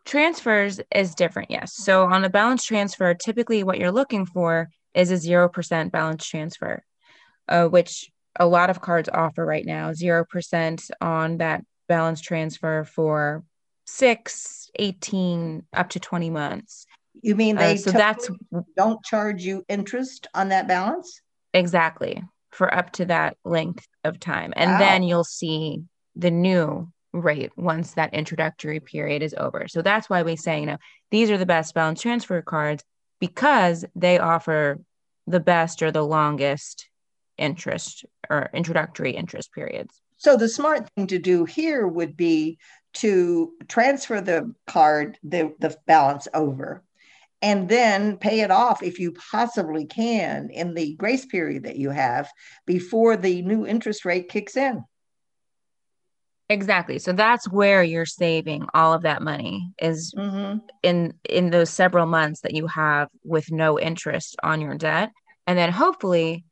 Transfers 0.04 0.80
is 0.94 1.14
different, 1.14 1.50
yes. 1.50 1.74
So 1.74 2.04
on 2.04 2.24
a 2.24 2.30
balance 2.30 2.64
transfer, 2.64 3.14
typically 3.14 3.62
what 3.62 3.78
you're 3.78 3.92
looking 3.92 4.26
for 4.26 4.68
is 4.94 5.10
a 5.10 5.14
0% 5.14 5.90
balance 5.92 6.26
transfer, 6.26 6.84
uh, 7.48 7.66
which 7.66 8.10
a 8.38 8.46
lot 8.46 8.70
of 8.70 8.80
cards 8.80 9.08
offer 9.12 9.44
right 9.44 9.66
now 9.66 9.90
0% 9.90 10.90
on 11.00 11.38
that 11.38 11.64
balance 11.88 12.20
transfer 12.20 12.84
for 12.84 13.44
six, 13.86 14.70
18, 14.78 15.64
up 15.72 15.90
to 15.90 16.00
20 16.00 16.30
months. 16.30 16.86
You 17.22 17.34
mean 17.34 17.56
they 17.56 17.74
uh, 17.74 17.76
so 17.76 17.90
that's 17.90 18.30
don't 18.76 19.04
charge 19.04 19.44
you 19.44 19.64
interest 19.68 20.28
on 20.32 20.50
that 20.50 20.68
balance? 20.68 21.20
Exactly. 21.52 22.22
For 22.50 22.72
up 22.72 22.92
to 22.92 23.06
that 23.06 23.36
length 23.44 23.86
of 24.04 24.20
time. 24.20 24.52
And 24.56 24.72
wow. 24.72 24.78
then 24.78 25.02
you'll 25.02 25.24
see 25.24 25.82
the 26.16 26.30
new 26.30 26.90
rate 27.12 27.50
once 27.56 27.94
that 27.94 28.14
introductory 28.14 28.80
period 28.80 29.22
is 29.22 29.34
over. 29.36 29.66
So 29.68 29.82
that's 29.82 30.08
why 30.08 30.22
we 30.22 30.36
say, 30.36 30.60
you 30.60 30.66
know, 30.66 30.78
these 31.10 31.30
are 31.30 31.38
the 31.38 31.46
best 31.46 31.74
balance 31.74 32.00
transfer 32.00 32.40
cards 32.42 32.84
because 33.20 33.84
they 33.94 34.18
offer 34.18 34.80
the 35.26 35.40
best 35.40 35.82
or 35.82 35.92
the 35.92 36.04
longest 36.04 36.88
interest 37.38 38.04
or 38.28 38.50
introductory 38.52 39.12
interest 39.12 39.52
periods. 39.52 40.00
So 40.16 40.36
the 40.36 40.48
smart 40.48 40.88
thing 40.90 41.06
to 41.08 41.18
do 41.18 41.44
here 41.44 41.86
would 41.86 42.16
be 42.16 42.58
to 42.94 43.52
transfer 43.68 44.20
the 44.20 44.54
card, 44.66 45.18
the, 45.22 45.54
the 45.58 45.76
balance 45.86 46.28
over, 46.34 46.82
and 47.40 47.68
then 47.68 48.18
pay 48.18 48.40
it 48.40 48.50
off 48.50 48.82
if 48.82 48.98
you 48.98 49.12
possibly 49.12 49.86
can 49.86 50.50
in 50.50 50.74
the 50.74 50.94
grace 50.96 51.24
period 51.24 51.64
that 51.64 51.76
you 51.76 51.90
have 51.90 52.28
before 52.66 53.16
the 53.16 53.40
new 53.42 53.66
interest 53.66 54.04
rate 54.04 54.28
kicks 54.28 54.56
in. 54.56 54.84
Exactly. 56.50 56.98
So 56.98 57.12
that's 57.12 57.48
where 57.48 57.84
you're 57.84 58.04
saving 58.04 58.66
all 58.74 58.92
of 58.92 59.02
that 59.02 59.22
money 59.22 59.72
is 59.80 60.12
mm-hmm. 60.18 60.58
in 60.82 61.14
in 61.28 61.50
those 61.50 61.70
several 61.70 62.06
months 62.06 62.40
that 62.40 62.54
you 62.54 62.66
have 62.66 63.08
with 63.24 63.52
no 63.52 63.78
interest 63.78 64.36
on 64.42 64.60
your 64.60 64.74
debt 64.74 65.12
and 65.46 65.56
then 65.56 65.70
hopefully 65.70 66.44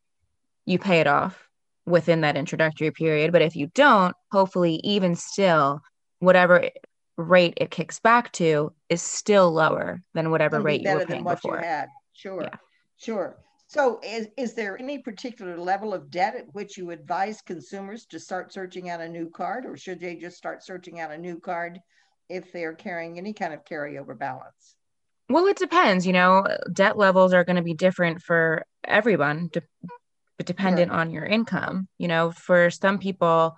you 0.67 0.79
pay 0.79 1.01
it 1.01 1.09
off 1.09 1.49
within 1.85 2.21
that 2.21 2.37
introductory 2.37 2.93
period 2.93 3.33
but 3.33 3.43
if 3.43 3.57
you 3.57 3.67
don't 3.75 4.15
hopefully 4.31 4.81
even 4.85 5.17
still 5.17 5.81
whatever 6.21 6.69
rate 7.17 7.55
it 7.57 7.71
kicks 7.71 7.99
back 7.99 8.31
to 8.33 8.73
is 8.89 9.03
still 9.03 9.51
lower 9.51 10.01
than 10.15 10.31
whatever 10.31 10.61
rate 10.61 10.83
you 10.83 10.95
were 10.95 11.05
paying 11.05 11.25
before. 11.25 11.61
Sure, 12.13 12.43
yeah. 12.43 12.57
sure. 12.97 13.37
So, 13.69 14.01
is, 14.03 14.29
is 14.39 14.55
there 14.55 14.79
any 14.79 14.97
particular 14.99 15.59
level 15.59 15.93
of 15.93 16.11
debt 16.11 16.35
at 16.35 16.55
which 16.55 16.79
you 16.79 16.91
advise 16.91 17.43
consumers 17.43 18.07
to 18.07 18.19
start 18.19 18.51
searching 18.51 18.89
out 18.89 19.03
a 19.03 19.09
new 19.09 19.29
card, 19.29 19.67
or 19.67 19.77
should 19.77 20.01
they 20.01 20.17
just 20.17 20.39
start 20.39 20.65
searching 20.65 21.01
out 21.01 21.11
a 21.11 21.19
new 21.19 21.39
card 21.39 21.79
if 22.31 22.51
they're 22.51 22.75
carrying 22.75 23.19
any 23.19 23.35
kind 23.35 23.53
of 23.53 23.67
carryover 23.67 24.19
balance? 24.19 24.77
Well, 25.29 25.47
it 25.47 25.59
depends. 25.59 26.07
You 26.07 26.15
know, 26.15 26.47
debt 26.73 26.97
levels 26.97 27.35
are 27.35 27.45
going 27.45 27.57
to 27.57 27.63
be 27.63 27.75
different 27.75 28.23
for 28.23 28.65
everyone. 28.85 29.51
but 29.53 30.47
dependent 30.47 30.91
right. 30.91 31.01
on 31.01 31.11
your 31.11 31.27
income. 31.27 31.89
You 31.99 32.09
know, 32.09 32.31
for 32.31 32.71
some 32.71 32.99
people, 32.99 33.55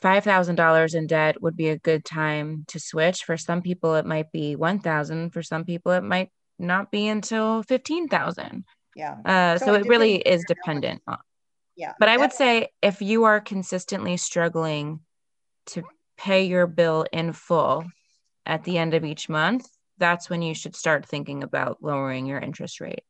$5,000 0.00 0.94
in 0.94 1.06
debt 1.06 1.42
would 1.42 1.56
be 1.56 1.68
a 1.68 1.78
good 1.78 2.06
time 2.06 2.64
to 2.68 2.80
switch. 2.80 3.24
For 3.24 3.36
some 3.36 3.60
people, 3.60 3.96
it 3.96 4.06
might 4.06 4.32
be 4.32 4.56
1,000. 4.56 5.30
For 5.30 5.42
some 5.42 5.66
people, 5.66 5.92
it 5.92 6.02
might 6.02 6.30
not 6.58 6.90
be 6.90 7.06
until 7.08 7.62
15,000. 7.64 8.64
Yeah. 8.96 9.16
Uh, 9.24 9.58
so, 9.58 9.66
so, 9.66 9.74
it, 9.74 9.86
really 9.86 10.16
is 10.16 10.44
dependent 10.46 11.02
on. 11.06 11.18
Yeah. 11.76 11.94
But 11.98 12.08
I 12.08 12.16
would 12.16 12.32
say 12.32 12.68
if 12.82 13.02
you 13.02 13.24
are 13.24 13.40
consistently 13.40 14.16
struggling 14.16 15.00
to 15.66 15.82
pay 16.16 16.44
your 16.44 16.66
bill 16.66 17.06
in 17.12 17.32
full 17.32 17.84
at 18.46 18.64
the 18.64 18.78
end 18.78 18.94
of 18.94 19.04
each 19.04 19.28
month, 19.28 19.66
that's 19.98 20.28
when 20.30 20.42
you 20.42 20.54
should 20.54 20.76
start 20.76 21.06
thinking 21.06 21.42
about 21.42 21.78
lowering 21.80 22.26
your 22.26 22.38
interest 22.38 22.80
rate. 22.80 23.04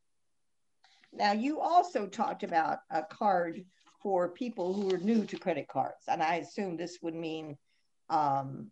Now, 1.12 1.32
you 1.32 1.60
also 1.60 2.06
talked 2.06 2.42
about 2.42 2.78
a 2.90 3.02
card 3.02 3.64
for 4.02 4.28
people 4.28 4.74
who 4.74 4.92
are 4.94 4.98
new 4.98 5.24
to 5.26 5.38
credit 5.38 5.68
cards, 5.68 6.04
and 6.08 6.22
I 6.22 6.36
assume 6.36 6.76
this 6.76 6.98
would 7.02 7.14
mean 7.14 7.56
um, 8.10 8.70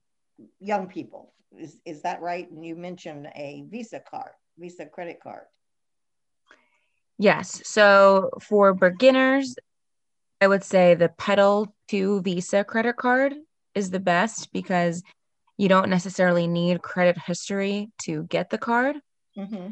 young 0.61 0.89
people. 0.89 1.33
Is, 1.59 1.79
is 1.85 2.03
that 2.03 2.21
right? 2.21 2.51
And 2.51 2.65
you 2.65 2.75
mentioned 2.75 3.29
a 3.35 3.65
Visa 3.71 4.01
card, 4.01 4.33
Visa 4.59 4.87
credit 4.87 5.21
card. 5.23 5.45
Yes. 7.19 7.63
So 7.65 8.31
for 8.41 8.75
beginners, 8.75 9.57
I 10.41 10.49
would 10.49 10.65
say 10.65 10.95
the 10.95 11.09
Petal 11.09 11.75
2 11.89 12.23
Visa 12.23 12.65
credit 12.65 12.97
card 12.97 13.35
is 13.75 13.91
the 13.91 14.01
best 14.01 14.53
because 14.53 15.03
you 15.57 15.69
don't 15.69 15.91
necessarily 15.91 16.47
need 16.47 16.83
credit 16.83 17.17
history 17.17 17.91
to 18.03 18.25
get 18.25 18.51
the 18.51 18.59
card. 18.59 18.97
Mm-hmm. 19.39 19.69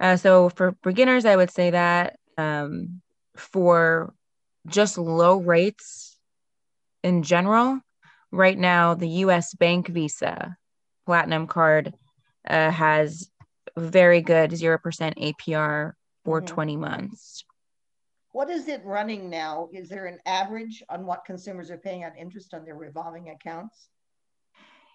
Uh, 0.00 0.16
so 0.16 0.48
for 0.48 0.72
beginners, 0.82 1.24
I 1.24 1.36
would 1.36 1.50
say 1.50 1.70
that 1.70 2.16
um, 2.36 3.02
for 3.36 4.14
just 4.66 4.96
low 4.96 5.38
rates 5.38 6.16
in 7.02 7.22
general, 7.22 7.80
right 8.30 8.56
now 8.56 8.94
the 8.94 9.08
U.S. 9.08 9.54
Bank 9.54 9.88
Visa 9.88 10.56
Platinum 11.06 11.46
card 11.46 11.94
uh, 12.48 12.70
has 12.70 13.30
very 13.76 14.20
good 14.22 14.56
zero 14.56 14.78
percent 14.78 15.16
APR 15.16 15.92
for 16.24 16.40
mm-hmm. 16.40 16.54
20 16.54 16.76
months. 16.76 17.44
What 18.32 18.50
is 18.50 18.68
it 18.68 18.82
running 18.84 19.30
now? 19.30 19.68
Is 19.72 19.88
there 19.88 20.06
an 20.06 20.18
average 20.26 20.82
on 20.88 21.06
what 21.06 21.24
consumers 21.24 21.70
are 21.70 21.78
paying 21.78 22.04
on 22.04 22.12
interest 22.16 22.54
on 22.54 22.64
their 22.64 22.76
revolving 22.76 23.30
accounts? 23.30 23.88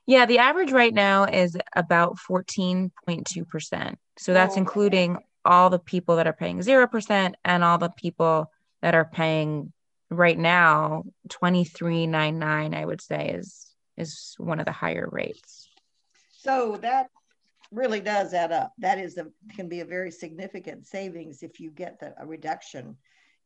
Yeah, 0.06 0.26
the 0.26 0.40
average 0.40 0.72
right 0.72 0.94
now 0.94 1.26
is 1.26 1.58
about 1.76 2.18
14.2%. 2.30 3.96
So 4.18 4.34
that's 4.34 4.56
oh, 4.56 4.58
including 4.58 5.18
all 5.46 5.70
the 5.70 5.80
people 5.80 6.18
that 6.18 6.28
are 6.28 6.34
paying 6.34 6.60
0% 6.60 7.34
and 7.44 7.64
all 7.64 7.78
the 7.78 7.90
people 7.90 8.52
that 8.82 8.96
are 8.96 9.06
paying 9.06 9.72
right 10.10 10.38
now 10.38 11.04
23.99 11.30 12.76
I 12.76 12.86
would 12.86 13.02
say 13.02 13.30
is 13.30 13.74
is 13.98 14.36
one 14.38 14.60
of 14.60 14.66
the 14.66 14.72
higher 14.72 15.08
rates. 15.12 15.70
So 16.32 16.78
that 16.82 17.10
really 17.74 18.00
does 18.00 18.34
add 18.34 18.52
up. 18.52 18.74
That 18.78 19.00
is 19.00 19.18
a 19.18 19.28
can 19.56 19.68
be 19.68 19.82
a 19.82 19.86
very 19.86 20.12
significant 20.12 20.86
savings 20.86 21.44
if 21.44 21.60
you 21.60 21.72
get 21.72 22.00
the, 22.00 22.14
a 22.20 22.26
reduction 22.26 22.96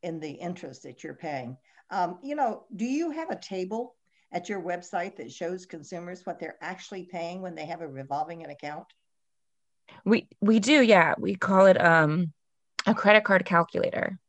in 0.04 0.20
the 0.20 0.32
interest 0.32 0.84
that 0.84 1.04
you're 1.04 1.14
paying. 1.14 1.58
Um, 1.90 2.20
you 2.22 2.36
know, 2.36 2.66
do 2.76 2.86
you 2.86 3.12
have 3.12 3.30
a 3.30 3.40
table 3.40 3.96
at 4.32 4.50
your 4.50 4.62
website 4.62 5.16
that 5.16 5.32
shows 5.32 5.66
consumers 5.66 6.26
what 6.26 6.40
they're 6.40 6.58
actually 6.62 7.04
paying 7.04 7.42
when 7.42 7.56
they 7.56 7.66
have 7.66 7.82
a 7.82 7.88
revolving 7.88 8.46
account? 8.46 8.88
We 10.04 10.28
we 10.42 10.60
do, 10.60 10.82
yeah. 10.82 11.16
We 11.18 11.36
call 11.36 11.66
it 11.66 11.82
um, 11.82 12.34
a 12.86 12.94
credit 12.94 13.24
card 13.24 13.46
calculator, 13.46 14.20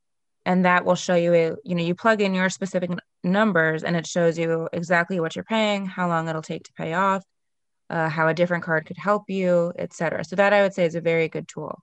and 0.47 0.65
that 0.65 0.85
will 0.85 0.95
show 0.95 1.17
you 1.17 1.35
a 1.35 1.57
you 1.65 1.75
know 1.75 1.83
you 1.83 1.95
plug 1.95 2.21
in 2.21 2.35
your 2.35 2.49
specific 2.49 2.91
numbers, 3.25 3.83
and 3.83 3.97
it 3.97 4.07
shows 4.07 4.39
you 4.39 4.69
exactly 4.73 5.19
what 5.19 5.35
you're 5.35 5.45
paying, 5.45 5.87
how 5.87 6.09
long 6.09 6.29
it'll 6.29 6.43
take 6.43 6.63
to 6.65 6.73
pay 6.75 6.95
off, 6.95 7.25
uh, 7.91 8.09
how 8.09 8.29
a 8.29 8.35
different 8.35 8.65
card 8.65 8.87
could 8.87 8.99
help 8.99 9.29
you, 9.29 9.73
etc. 9.79 10.25
So 10.25 10.37
that 10.37 10.53
I 10.53 10.63
would 10.63 10.75
say 10.75 10.85
is 10.85 10.95
a 10.95 11.01
very 11.01 11.29
good 11.29 11.49
tool. 11.49 11.83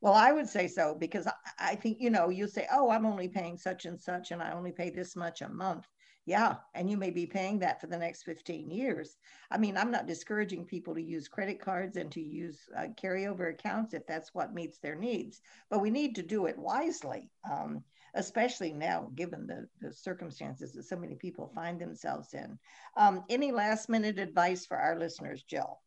Well, 0.00 0.14
I 0.14 0.30
would 0.30 0.48
say 0.48 0.68
so 0.68 0.94
because 0.94 1.26
I, 1.58 1.74
think 1.74 1.98
you 2.00 2.10
know 2.10 2.28
you 2.28 2.46
say, 2.46 2.66
oh, 2.72 2.90
I'm 2.90 3.06
only 3.06 3.28
paying 3.28 3.56
such 3.56 3.84
and 3.84 4.00
such, 4.00 4.30
and 4.30 4.40
I 4.40 4.52
only 4.52 4.72
pay 4.72 4.90
this 4.90 5.16
much 5.16 5.42
a 5.42 5.48
month. 5.48 5.86
Yeah, 6.24 6.56
and 6.74 6.90
you 6.90 6.98
may 6.98 7.10
be 7.10 7.24
paying 7.24 7.58
that 7.60 7.80
for 7.80 7.86
the 7.86 7.96
next 7.96 8.24
15 8.24 8.70
years. 8.70 9.16
I 9.50 9.56
mean, 9.56 9.78
I'm 9.78 9.90
not 9.90 10.06
discouraging 10.06 10.66
people 10.66 10.94
to 10.94 11.02
use 11.02 11.26
credit 11.26 11.58
cards 11.58 11.96
and 11.96 12.12
to 12.12 12.20
use 12.20 12.60
uh, 12.76 12.88
carryover 13.02 13.50
accounts 13.50 13.94
if 13.94 14.06
that's 14.06 14.34
what 14.34 14.52
meets 14.52 14.78
their 14.78 14.94
needs, 14.94 15.40
but 15.70 15.80
we 15.80 15.88
need 15.88 16.14
to 16.16 16.22
do 16.22 16.44
it 16.44 16.58
wisely, 16.58 17.30
um, 17.50 17.82
especially 18.14 18.72
now 18.72 19.10
given 19.14 19.46
the, 19.46 19.66
the 19.80 19.92
circumstances 19.92 20.72
that 20.72 20.84
so 20.84 20.96
many 20.96 21.14
people 21.14 21.50
find 21.54 21.80
themselves 21.80 22.34
in. 22.34 22.58
Um, 22.96 23.24
any 23.28 23.52
last 23.52 23.88
minute 23.88 24.18
advice 24.18 24.66
for 24.66 24.76
our 24.76 24.98
listeners, 24.98 25.42
Jill? 25.42 25.80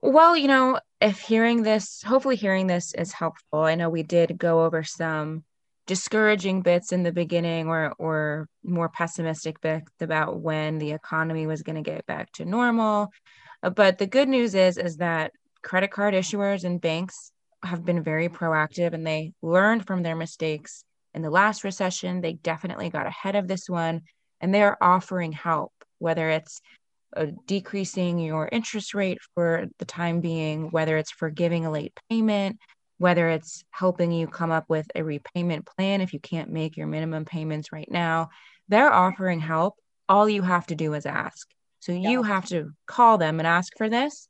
Well, 0.00 0.36
you 0.36 0.48
know, 0.48 0.80
if 1.00 1.18
hearing 1.18 1.62
this, 1.62 2.02
hopefully 2.02 2.36
hearing 2.36 2.68
this 2.68 2.94
is 2.94 3.12
helpful. 3.12 3.60
I 3.60 3.74
know 3.74 3.90
we 3.90 4.04
did 4.04 4.38
go 4.38 4.64
over 4.64 4.84
some 4.84 5.44
discouraging 5.88 6.60
bits 6.60 6.92
in 6.92 7.02
the 7.02 7.10
beginning 7.10 7.66
or 7.66 7.94
or 7.98 8.46
more 8.62 8.90
pessimistic 8.90 9.58
bits 9.62 9.90
about 10.00 10.38
when 10.38 10.78
the 10.78 10.92
economy 10.92 11.46
was 11.46 11.62
going 11.62 11.82
to 11.82 11.90
get 11.90 12.04
back 12.04 12.30
to 12.30 12.44
normal 12.44 13.10
but 13.74 13.96
the 13.96 14.06
good 14.06 14.28
news 14.28 14.54
is 14.54 14.76
is 14.76 14.98
that 14.98 15.32
credit 15.62 15.90
card 15.90 16.12
issuers 16.12 16.62
and 16.62 16.78
banks 16.78 17.32
have 17.62 17.84
been 17.84 18.02
very 18.02 18.28
proactive 18.28 18.92
and 18.92 19.06
they 19.06 19.32
learned 19.42 19.86
from 19.86 20.02
their 20.02 20.16
mistakes 20.16 20.84
in 21.14 21.22
the 21.22 21.30
last 21.30 21.64
recession 21.64 22.20
they 22.20 22.34
definitely 22.34 22.90
got 22.90 23.06
ahead 23.06 23.34
of 23.34 23.48
this 23.48 23.68
one 23.68 24.02
and 24.40 24.54
they 24.54 24.62
are 24.62 24.78
offering 24.80 25.32
help 25.32 25.72
whether 25.98 26.28
it's 26.30 26.60
uh, 27.16 27.26
decreasing 27.46 28.18
your 28.18 28.48
interest 28.52 28.94
rate 28.94 29.18
for 29.34 29.66
the 29.78 29.84
time 29.84 30.20
being 30.20 30.70
whether 30.70 30.96
it's 30.96 31.10
forgiving 31.10 31.66
a 31.66 31.70
late 31.70 31.92
payment 32.08 32.58
whether 32.98 33.28
it's 33.28 33.64
helping 33.70 34.12
you 34.12 34.26
come 34.26 34.50
up 34.50 34.64
with 34.68 34.86
a 34.94 35.02
repayment 35.02 35.64
plan 35.64 36.00
if 36.00 36.12
you 36.12 36.20
can't 36.20 36.50
make 36.50 36.76
your 36.76 36.86
minimum 36.86 37.24
payments 37.24 37.72
right 37.72 37.90
now, 37.90 38.28
they're 38.68 38.92
offering 38.92 39.40
help. 39.40 39.76
All 40.08 40.28
you 40.28 40.42
have 40.42 40.66
to 40.66 40.74
do 40.74 40.94
is 40.94 41.06
ask. 41.06 41.48
So 41.80 41.92
yeah. 41.92 42.10
you 42.10 42.22
have 42.24 42.46
to 42.46 42.72
call 42.86 43.18
them 43.18 43.38
and 43.38 43.46
ask 43.46 43.72
for 43.76 43.88
this. 43.88 44.28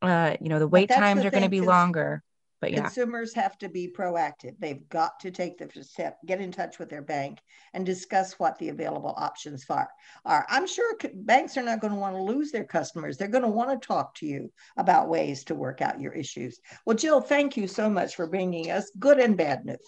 Uh, 0.00 0.36
you 0.40 0.48
know, 0.48 0.58
the 0.58 0.68
wait 0.68 0.88
times 0.88 1.20
the 1.20 1.28
are 1.28 1.30
going 1.30 1.42
to 1.42 1.48
be 1.48 1.60
longer. 1.60 2.22
But 2.60 2.72
yeah. 2.72 2.80
Consumers 2.80 3.32
have 3.34 3.56
to 3.58 3.68
be 3.68 3.88
proactive. 3.88 4.54
They've 4.58 4.88
got 4.88 5.20
to 5.20 5.30
take 5.30 5.58
the 5.58 5.84
step, 5.84 6.18
get 6.26 6.40
in 6.40 6.50
touch 6.50 6.78
with 6.78 6.88
their 6.88 7.02
bank 7.02 7.38
and 7.72 7.86
discuss 7.86 8.34
what 8.34 8.58
the 8.58 8.70
available 8.70 9.14
options 9.16 9.64
are. 9.70 9.88
are. 10.24 10.46
I'm 10.48 10.66
sure 10.66 10.96
banks 11.14 11.56
are 11.56 11.62
not 11.62 11.80
going 11.80 11.92
to 11.92 11.98
want 11.98 12.16
to 12.16 12.22
lose 12.22 12.50
their 12.50 12.64
customers. 12.64 13.16
They're 13.16 13.28
going 13.28 13.44
to 13.44 13.48
want 13.48 13.80
to 13.80 13.86
talk 13.86 14.14
to 14.16 14.26
you 14.26 14.50
about 14.76 15.08
ways 15.08 15.44
to 15.44 15.54
work 15.54 15.80
out 15.82 16.00
your 16.00 16.12
issues. 16.12 16.60
Well, 16.84 16.96
Jill, 16.96 17.20
thank 17.20 17.56
you 17.56 17.68
so 17.68 17.88
much 17.88 18.16
for 18.16 18.26
bringing 18.26 18.70
us 18.70 18.90
good 18.98 19.20
and 19.20 19.36
bad 19.36 19.64
news. 19.64 19.78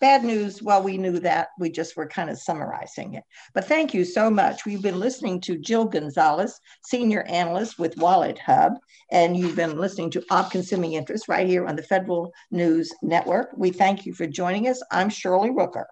Bad 0.00 0.24
news, 0.24 0.62
well, 0.62 0.82
we 0.82 0.96
knew 0.96 1.20
that. 1.20 1.48
We 1.58 1.70
just 1.70 1.94
were 1.94 2.08
kind 2.08 2.30
of 2.30 2.38
summarizing 2.38 3.14
it. 3.14 3.24
But 3.52 3.66
thank 3.66 3.92
you 3.92 4.06
so 4.06 4.30
much. 4.30 4.64
We've 4.64 4.80
been 4.80 4.98
listening 4.98 5.42
to 5.42 5.58
Jill 5.58 5.84
Gonzalez, 5.84 6.58
Senior 6.86 7.22
Analyst 7.24 7.78
with 7.78 7.98
Wallet 7.98 8.38
Hub, 8.38 8.78
and 9.12 9.36
you've 9.36 9.56
been 9.56 9.78
listening 9.78 10.10
to 10.12 10.24
Of 10.30 10.48
Consuming 10.48 10.94
Interest 10.94 11.28
right 11.28 11.46
here 11.46 11.66
on 11.66 11.76
the 11.76 11.82
Federal 11.82 12.32
News 12.50 12.90
Network. 13.02 13.50
We 13.54 13.72
thank 13.72 14.06
you 14.06 14.14
for 14.14 14.26
joining 14.26 14.68
us. 14.68 14.82
I'm 14.90 15.10
Shirley 15.10 15.50
Rooker. 15.50 15.84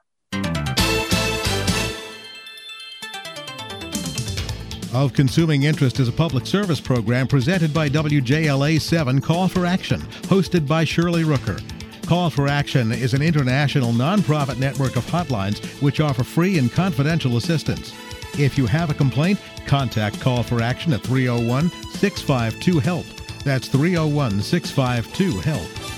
Of 4.95 5.13
Consuming 5.13 5.65
Interest 5.65 6.01
is 6.01 6.09
a 6.09 6.13
public 6.13 6.47
service 6.47 6.81
program 6.81 7.27
presented 7.27 7.75
by 7.75 7.91
WJLA 7.91 8.81
7 8.81 9.21
Call 9.21 9.49
for 9.49 9.67
Action, 9.67 10.01
hosted 10.01 10.67
by 10.67 10.85
Shirley 10.85 11.25
Rooker. 11.25 11.63
Call 12.09 12.31
for 12.31 12.49
Action 12.49 12.91
is 12.91 13.13
an 13.13 13.21
international 13.21 13.93
nonprofit 13.93 14.57
network 14.59 14.97
of 14.97 15.05
hotlines 15.05 15.63
which 15.83 16.01
offer 16.01 16.25
free 16.25 16.57
and 16.57 16.73
confidential 16.73 17.37
assistance. 17.37 17.93
If 18.39 18.57
you 18.57 18.65
have 18.65 18.89
a 18.89 18.95
complaint, 18.95 19.39
contact 19.67 20.19
Call 20.19 20.43
for 20.43 20.63
Action 20.63 20.95
at 20.95 21.03
301 21.03 21.69
652 21.69 22.81
HELP. 22.81 23.05
That's 23.45 23.69
301 23.69 24.41
652 24.41 25.41
HELP. 25.41 25.98